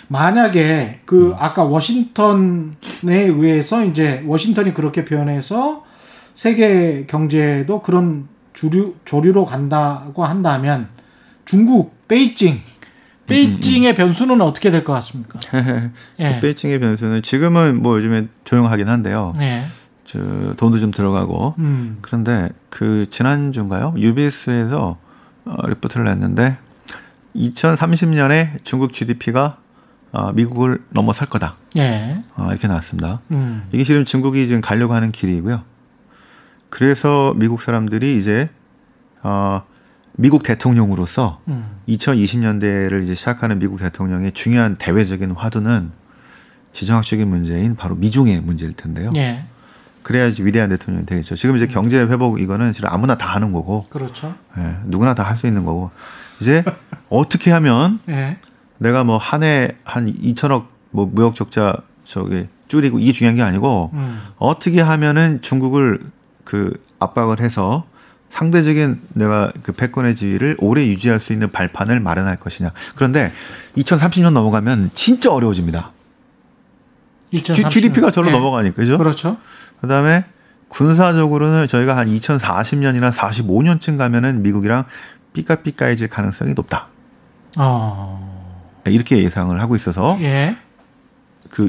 [0.09, 2.73] 만약에 그 아까 워싱턴에
[3.07, 5.85] 의해서 이제 워싱턴이 그렇게 표현해서
[6.35, 10.89] 세계 경제도 그런 주류 조류로 간다고 한다면
[11.45, 12.61] 중국 베이징
[13.27, 15.39] 베이징의 변수는 어떻게 될 것 같습니까?
[16.21, 16.41] 예.
[16.41, 19.33] 베이징의 변수는 지금은 뭐 요즘에 조용하긴 한데요.
[19.41, 19.63] 예.
[20.05, 20.19] 저
[20.57, 21.99] 돈도 좀 들어가고 음.
[22.03, 23.95] 그런데 그 지난주인가요?
[23.97, 24.99] UBS에서
[25.47, 26.59] 어, 리포트를 냈는데
[27.37, 29.59] 2030년에 중국 GDP가
[30.13, 31.57] 어, 미국을 넘어설 거다.
[31.77, 32.23] 예.
[32.37, 33.21] 어, 이렇게 나왔습니다.
[33.33, 33.65] 음.
[33.73, 35.63] 이게 지금 중국이 지금 가려고 하는 길이고요.
[36.71, 38.49] 그래서 미국 사람들이 이제
[39.23, 39.63] 어,
[40.17, 41.67] 미국 대통령으로서 음.
[41.89, 45.91] 2020년대를 이제 시작하는 미국 대통령의 중요한 대외적인 화두는
[46.71, 49.11] 지정학적인 문제인 바로 미중의 문제일 텐데요.
[49.17, 49.45] 예.
[50.03, 51.35] 그래야지 위대한 대통령이 되겠죠.
[51.35, 54.35] 지금 이제 경제 회복 이거는 사실 아무나 다 하는 거고, 그렇죠.
[54.59, 55.91] 예, 누구나 다 할 수 있는 거고,
[56.45, 56.63] 이제
[57.09, 58.37] 어떻게 하면 예.
[58.77, 64.21] 내가 뭐 한해한 2천억 뭐 무역 적자 저기 줄이고 이게 중요한 게 아니고 음.
[64.37, 66.01] 어떻게 하면은 중국을
[66.45, 67.85] 그 압박을 해서
[68.29, 72.73] 상대적인 내가 그 패권의 지위를 오래 유지할 수 있는 발판을 마련할 것이냐.
[72.95, 73.33] 그런데
[73.79, 75.93] 2030년 넘어가면 진짜 어려워집니다.
[77.31, 78.33] 2030 GDP가 절로 예.
[78.33, 78.99] 넘어가니까 그죠?
[78.99, 79.39] 그렇죠.
[79.81, 80.25] 그다음에
[80.69, 84.85] 군사적으로는 저희가 한 2040년이나 45년쯤 가면은 미국이랑
[85.35, 86.89] 삐까삐까해질 가능성이 높다.
[87.59, 88.83] 어.
[88.87, 90.57] 이렇게 예상을 하고 있어서 예.
[91.51, 91.65] 그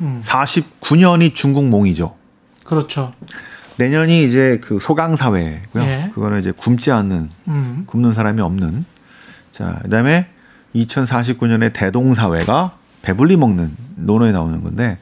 [0.00, 0.20] 음.
[0.20, 2.16] 2049년이 중국 몽이죠.
[2.64, 3.12] 그렇죠.
[3.76, 5.82] 내년이 이제 그 소강 사회고요.
[5.82, 6.10] 예.
[6.14, 7.84] 그거는 이제 굶지 않는 음.
[7.86, 8.84] 굶는 사람이 없는.
[9.52, 10.26] 자, 그다음에
[10.74, 14.98] 2049년에 대동 사회가 배불리 먹는 논어에 나오는 건데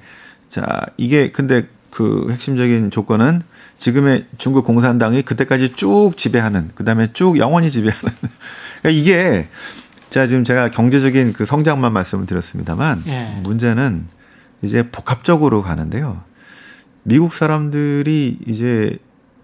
[0.49, 3.43] 자, 이게 근데 그 핵심적인 조건은
[3.77, 8.01] 지금의 중국 공산당이 그때까지 쭉 지배하는 그다음에 쭉 영원히 지배하는
[8.81, 9.49] 그러니까 이게
[10.09, 13.39] 자 지금 제가 경제적인 그 성장만 말씀을 드렸습니다만 예.
[13.43, 14.07] 문제는
[14.63, 16.23] 이제 복합적으로 가는데요.
[17.03, 18.99] 미국 사람들이 이제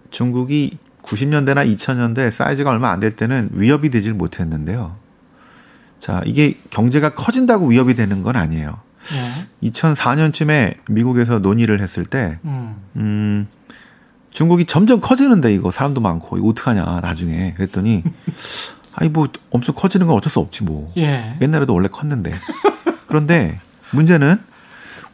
[0.09, 4.95] 중국이 90년대나 2000년대 사이즈가 얼마 안 될 때는 위협이 되질 못했는데요.
[5.99, 8.77] 자, 이게 경제가 커진다고 위협이 되는 건 아니에요.
[9.61, 9.69] 예.
[9.69, 12.75] 2004년쯤에 미국에서 논의를 했을 때, 음.
[12.97, 13.47] 음,
[14.31, 18.03] 중국이 점점 커지는데 이거 사람도 많고 이거 어떡하냐 나중에 그랬더니
[18.93, 21.37] 아니 뭐 엄청 커지는 건 어쩔 수 없지 뭐 예.
[21.41, 22.33] 옛날에도 원래 컸는데
[23.07, 23.59] 그런데
[23.91, 24.39] 문제는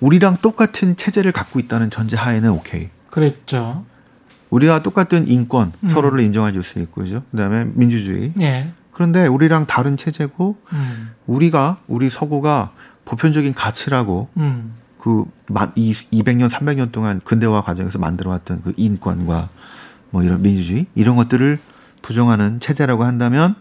[0.01, 3.85] 우리랑 똑같은 체제를 갖고 있다는 전제 하에는 오케이 그랬죠.
[4.49, 5.87] 우리와 똑같은 인권 음.
[5.87, 8.71] 서로를 인정해 줄 수 있고 그죠 그다음에 민주주의 예.
[8.91, 11.11] 그런데 우리랑 다른 체제고 음.
[11.25, 12.71] 우리가 우리 서구가
[13.05, 14.73] 보편적인 가치라고 음.
[14.97, 19.49] 그 만- 이 200년, 300년 동안 근대화 과정에서 만들어왔던 그 인권과
[20.09, 21.59] 뭐 이런 민주주의 이런 것들을
[22.01, 23.55] 부정하는 체제라고 한다면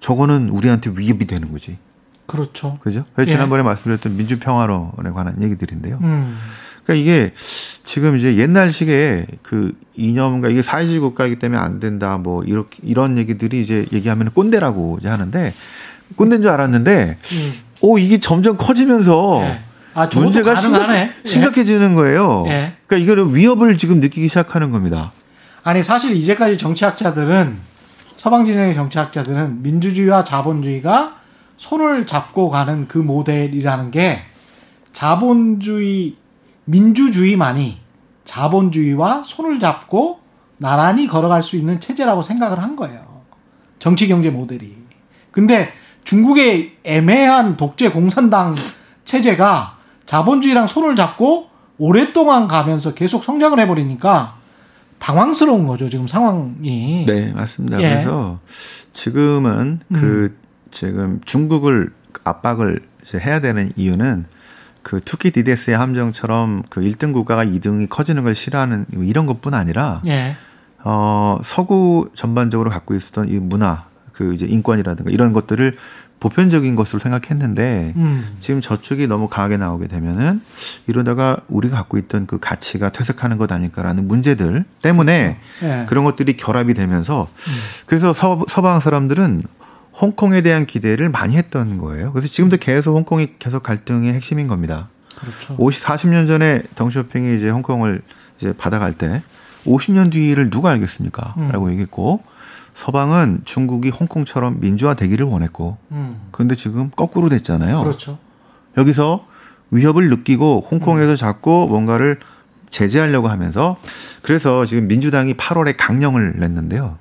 [0.00, 1.78] 저거는 우리한테 위협이 되는 거지.
[2.26, 2.78] 그렇죠.
[2.80, 3.04] 그죠?
[3.14, 3.34] 그래서 예.
[3.34, 5.98] 지난번에 말씀드렸던 민주평화론에 관한 얘기들인데요.
[6.02, 6.36] 음.
[6.84, 7.32] 그러니까 이게
[7.84, 13.60] 지금 이제 옛날식의 그 이념과 이게 사회주의 국가이기 때문에 안 된다 뭐 이렇게 이런 얘기들이
[13.60, 15.52] 이제 얘기하면 꼰대라고 이제 하는데
[16.16, 17.52] 꼰대인 줄 알았는데 음.
[17.84, 19.60] 오 이게 점점 커지면서 예.
[19.92, 21.10] 아, 문제가 가능하네.
[21.24, 22.44] 심각, 심각해지는 거예요.
[22.46, 22.72] 예.
[22.86, 25.12] 그러니까 이거는 위협을 지금 느끼기 시작하는 겁니다.
[25.62, 27.58] 아니 사실 이제까지 정치학자들은
[28.16, 31.16] 서방 진영의 정치학자들은 민주주의와 자본주의가
[31.58, 34.20] 손을 잡고 가는 그 모델이라는 게
[34.94, 36.16] 자본주의
[36.64, 37.80] 민주주의만이
[38.24, 40.20] 자본주의와 손을 잡고
[40.56, 43.20] 나란히 걸어갈 수 있는 체제라고 생각을 한 거예요.
[43.78, 44.74] 정치 경제 모델이.
[45.30, 45.70] 근데
[46.04, 48.54] 중국의 애매한 독재 공산당
[49.04, 49.76] 체제가
[50.06, 51.48] 자본주의랑 손을 잡고
[51.78, 54.36] 오랫동안 가면서 계속 성장을 해버리니까
[54.98, 57.04] 당황스러운 거죠, 지금 상황이.
[57.06, 57.82] 네, 맞습니다.
[57.82, 57.90] 예.
[57.90, 58.38] 그래서
[58.92, 60.36] 지금은 그
[60.70, 61.90] 지금 중국을
[62.24, 62.80] 압박을
[63.14, 64.26] 해야 되는 이유는
[64.82, 70.36] 그 투키 디데스의 함정처럼 그 1등 국가가 2등이 커지는 걸 싫어하는 이런 것뿐 아니라 예.
[70.84, 75.76] 어 서구 전반적으로 갖고 있었던 이 문화 그 이제 인권이라든가 이런 것들을
[76.20, 78.36] 보편적인 것으로 생각했는데 음.
[78.38, 80.40] 지금 저쪽이 너무 강하게 나오게 되면은
[80.86, 85.86] 이러다가 우리가 갖고 있던 그 가치가 퇴색하는 것 아닐까라는 문제들 때문에 예.
[85.86, 87.28] 그런 것들이 결합이 되면서
[87.86, 89.42] 그래서 서, 서방 사람들은
[90.00, 92.12] 홍콩에 대한 기대를 많이 했던 거예요.
[92.12, 94.88] 그래서 지금도 계속 홍콩이 계속 갈등의 핵심인 겁니다.
[95.16, 95.56] 그렇죠.
[95.58, 98.02] 50, 40년 전에 덩쇼핑이 이제 홍콩을
[98.38, 99.22] 이제 받아갈 때
[99.66, 101.34] 50년 뒤를 누가 알겠습니까?
[101.36, 101.50] 음.
[101.52, 102.22] 라고 얘기했고
[102.74, 106.20] 서방은 중국이 홍콩처럼 민주화 되기를 원했고 음.
[106.32, 107.82] 그런데 지금 거꾸로 됐잖아요.
[107.82, 108.18] 그렇죠.
[108.76, 109.26] 여기서
[109.70, 112.18] 위협을 느끼고 홍콩에서 자꾸 뭔가를
[112.70, 113.76] 제재하려고 하면서
[114.22, 116.98] 그래서 지금 민주당이 8월에 강령을 냈는데요.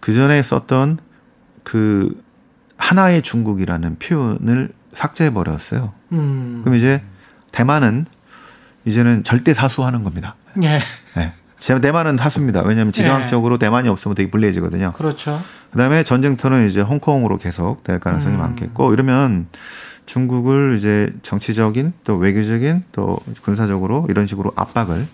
[0.00, 0.98] 그 전에 썼던
[1.62, 2.20] 그
[2.76, 5.92] 하나의 중국이라는 표현을 삭제해 버렸어요.
[6.12, 6.60] 음.
[6.64, 7.02] 그럼 이제
[7.52, 8.06] 대만은
[8.84, 10.34] 이제는 절대 사수하는 겁니다.
[10.62, 10.80] 예.
[11.58, 11.58] 네.
[11.58, 12.62] 제- 대만은 사수입니다.
[12.62, 14.92] 왜냐하면 지정학적으로 대만이 없으면 되게 불리해지거든요.
[14.92, 15.40] 그렇죠.
[15.72, 18.40] 그다음에 전쟁터는 이제 홍콩으로 계속 될 가능성이 음.
[18.40, 19.46] 많겠고 이러면
[20.06, 25.08] 중국을 이제 정치적인 또 외교적인 또 군사적으로 이런 식으로 압박을 음.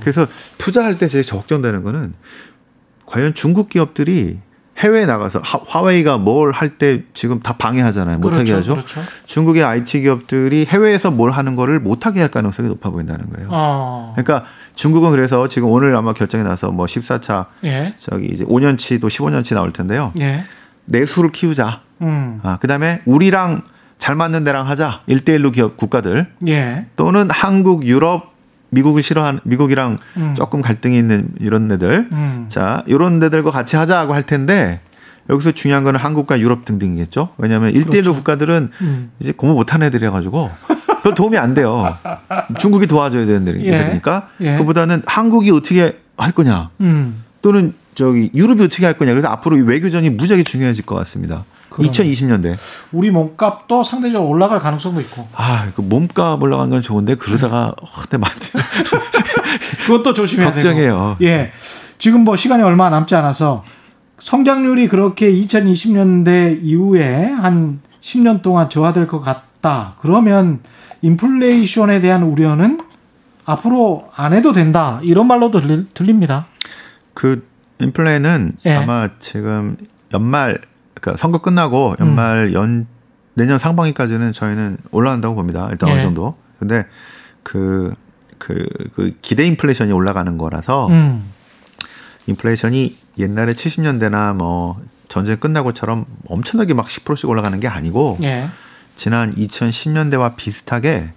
[0.00, 0.26] 그래서
[0.58, 2.14] 투자할 때 제일 걱정되는 거는
[3.06, 4.38] 과연 중국 기업들이
[4.78, 8.18] 해외에 나가서 화, 웨이가 뭘 할 때 지금 다 방해하잖아요.
[8.18, 8.82] 못하게 그렇죠, 하죠.
[8.86, 9.00] 그렇죠.
[9.24, 13.48] 중국의 IT 기업들이 해외에서 뭘 하는 거를 못하게 할 가능성이 높아 보인다는 거예요.
[13.50, 14.12] 어.
[14.16, 17.94] 그러니까 중국은 그래서 지금 오늘 아마 결정이 나서 뭐 14차 예.
[17.98, 20.12] 저기 이제 5년치도 15년치 나올 텐데요.
[20.20, 20.44] 예.
[20.84, 21.80] 내수를 키우자.
[22.02, 22.40] 음.
[22.44, 23.62] 아, 그다음에 우리랑
[23.98, 25.00] 잘 맞는 데랑 하자.
[25.08, 26.26] 1대1로 기업 국가들.
[26.46, 26.86] 예.
[26.94, 28.34] 또는 한국, 유럽,
[28.68, 30.34] 미국을 싫어하는 미국이랑 음.
[30.36, 32.08] 조금 갈등이 있는 이런 데들.
[32.12, 32.44] 음.
[32.48, 34.80] 자, 이런 데들과 같이 하자고 할 텐데
[35.30, 37.30] 여기서 중요한 거는 한국과 유럽 등등이겠죠.
[37.38, 38.14] 왜냐하면 1대1로 그렇죠.
[38.14, 39.10] 국가들은 음.
[39.18, 40.50] 이제 공부 못하는 애들이라 가지고
[41.06, 41.96] 별 도움이 안 돼요.
[42.58, 44.28] 중국이 도와줘야 되는 애들이니까.
[44.40, 44.54] 예.
[44.54, 44.56] 예.
[44.56, 46.70] 그보다는 한국이 어떻게 할 거냐.
[46.80, 47.22] 음.
[47.42, 49.12] 또는 저기 유럽이 어떻게 할 거냐.
[49.12, 51.44] 그래서 앞으로 외교전이 무지하게 중요해질 것 같습니다.
[51.70, 51.88] 그러네.
[51.90, 52.56] 2020년대.
[52.90, 55.28] 우리 몸값도 상대적으로 올라갈 가능성도 있고.
[55.34, 58.54] 아, 그 몸값 올라간 건 좋은데 그러다가 허대 맞지.
[59.86, 61.16] 그것도 조심해야 걱정해요.
[61.20, 61.30] 되고.
[61.30, 61.52] 예.
[61.98, 63.62] 지금 뭐 시간이 얼마 남지 않아서
[64.18, 69.96] 성장률이 그렇게 2020년대 이후에 한 10년 동안 저하될 것 같 다.
[70.00, 70.60] 그러면
[71.02, 72.80] 인플레이션에 대한 우려는
[73.44, 75.00] 앞으로 안 해도 된다.
[75.02, 75.60] 이런 말로도
[75.92, 76.46] 들립니다.
[77.14, 77.44] 그
[77.80, 78.76] 인플레는 예.
[78.76, 79.76] 아마 지금
[80.14, 80.58] 연말
[80.94, 82.52] 그러니까 선거 끝나고 연말 음.
[82.52, 82.86] 연
[83.34, 85.66] 내년 상반기까지는 저희는 올라간다고 봅니다.
[85.72, 85.94] 일단 예.
[85.94, 86.36] 어느 정도.
[86.60, 86.86] 근데
[87.42, 87.92] 그,
[88.38, 91.24] 그, 그 기대 인플레이션이 올라가는 거라서 음.
[92.28, 98.48] 인플레이션이 옛날에 70년대나 뭐 전쟁 끝나고처럼 엄청나게 막 10%씩 올라가는 게 아니고 예.
[98.96, 101.10] 지난 2010년대와 비슷하게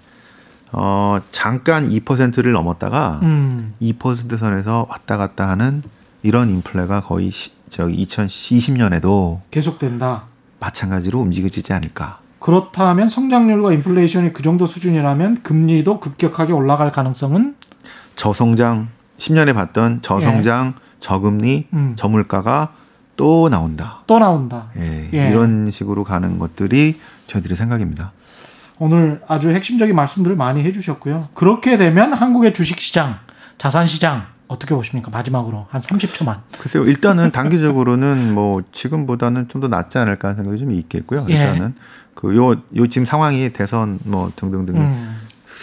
[0.71, 3.73] 어 잠깐 2%를 넘었다가 음.
[3.81, 5.81] 2% 선에서 왔다 갔다 하는
[6.21, 10.25] 이런 인플레가 거의 시, 저기 2020년에도 계속된다.
[10.59, 12.19] 마찬가지로 움직여지지 않을까.
[12.39, 17.55] 그렇다면 성장률과 인플레이션이 그 정도 수준이라면 금리도 급격하게 올라갈 가능성은
[18.15, 20.81] 저성장 10년에 봤던 저성장, 예.
[20.99, 21.93] 저금리, 음.
[21.95, 22.73] 저물가가
[23.15, 23.99] 또 나온다.
[24.07, 24.69] 또 나온다.
[24.77, 25.29] 예, 예.
[25.29, 26.99] 이런 식으로 가는 것들이
[27.29, 28.11] 저희들의 생각입니다.
[28.79, 31.29] 오늘 아주 핵심적인 말씀들을 많이 해주셨고요.
[31.33, 33.19] 그렇게 되면 한국의 주식시장,
[33.57, 35.11] 자산시장 어떻게 보십니까?
[35.11, 36.39] 마지막으로 한 30초만.
[36.59, 36.85] 글쎄요.
[36.85, 41.25] 일단은 단기적으로는 뭐 지금보다는 좀 더 낫지 않을까 하는 생각이 좀 있겠고요.
[41.29, 41.33] 예.
[41.33, 41.75] 일단은
[42.15, 42.55] 그요요
[42.89, 45.19] 지금 상황이 대선 뭐 등등등 음.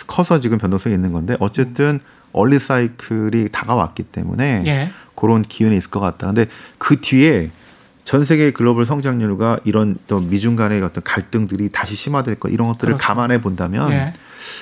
[0.07, 1.99] 커서 지금 변동성이 있는 건데 어쨌든
[2.33, 4.91] 얼리 사이클이 다가왔기 때문에 예.
[5.15, 6.27] 그런 기운이 있을 것 같다.
[6.27, 6.47] 근데
[6.77, 7.51] 그 뒤에
[8.07, 12.95] 전 세계 글로벌 성장률과 이런 또 미중 간의 어떤 갈등들이 다시 심화될 것 이런 것들을
[12.95, 13.05] 그렇죠.
[13.05, 14.07] 감안해 본다면 예.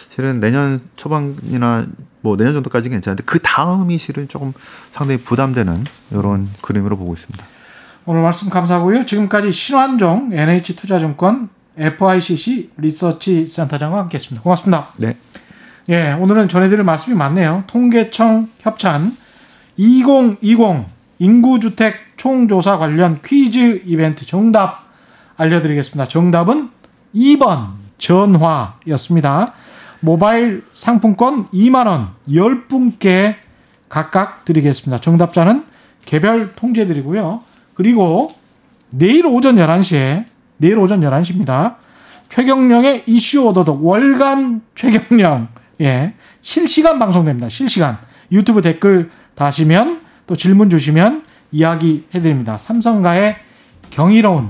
[0.09, 1.87] 실은 내년 초반이나
[2.23, 4.55] 뭐 내년 정도까지는 괜찮은데 그 다음이 실은 조금
[4.93, 7.45] 상당히 부담되는 이런 그림으로 보고 있습니다.
[8.07, 9.05] 오늘 말씀 감사하고요.
[9.05, 14.43] 지금까지 신환종 NH투자증권 FICC 리서치 센터장과 함께했습니다.
[14.43, 14.89] 고맙습니다.
[14.97, 15.19] 네.
[15.91, 17.65] 예, 오늘은 전해드릴 말씀이 많네요.
[17.67, 19.15] 통계청 협찬
[19.77, 20.94] 2020
[21.25, 24.85] 인구주택 총조사 관련 퀴즈 이벤트 정답
[25.39, 26.07] 알려드리겠습니다.
[26.07, 26.69] 정답은
[27.15, 29.55] 2번 전화였습니다.
[30.01, 33.37] 모바일 상품권 2만원 10분께
[33.89, 35.01] 각각 드리겠습니다.
[35.01, 35.65] 정답자는
[36.05, 37.43] 개별 통제 드리고요.
[37.73, 38.31] 그리고
[38.91, 40.27] 내일 오전 11시에,
[40.59, 41.77] 내일 오전 11시입니다.
[42.29, 45.49] 최경령의 이슈 오더독 월간 최경령,
[45.81, 46.13] 예,
[46.43, 47.49] 실시간 방송됩니다.
[47.49, 47.97] 실시간.
[48.31, 51.23] 유튜브 댓글 다시면 또 질문 주시면
[51.53, 52.59] 이야기 해드립니다.
[52.59, 53.37] 삼성가의
[53.91, 54.49] 경이로운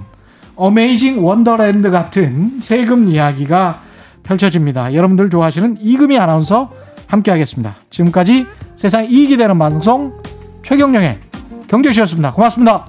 [0.56, 3.82] 어메이징 원더랜드 같은 세금 이야기가
[4.22, 4.94] 펼쳐집니다.
[4.94, 6.70] 여러분들 좋아하시는 이금희 아나운서
[7.06, 7.74] 함께하겠습니다.
[7.90, 8.46] 지금까지
[8.76, 10.12] 세상 이익이 되는 방송
[10.62, 11.18] 최경령의
[11.68, 12.32] 경제시였습니다.
[12.32, 12.86] 고맙습니다.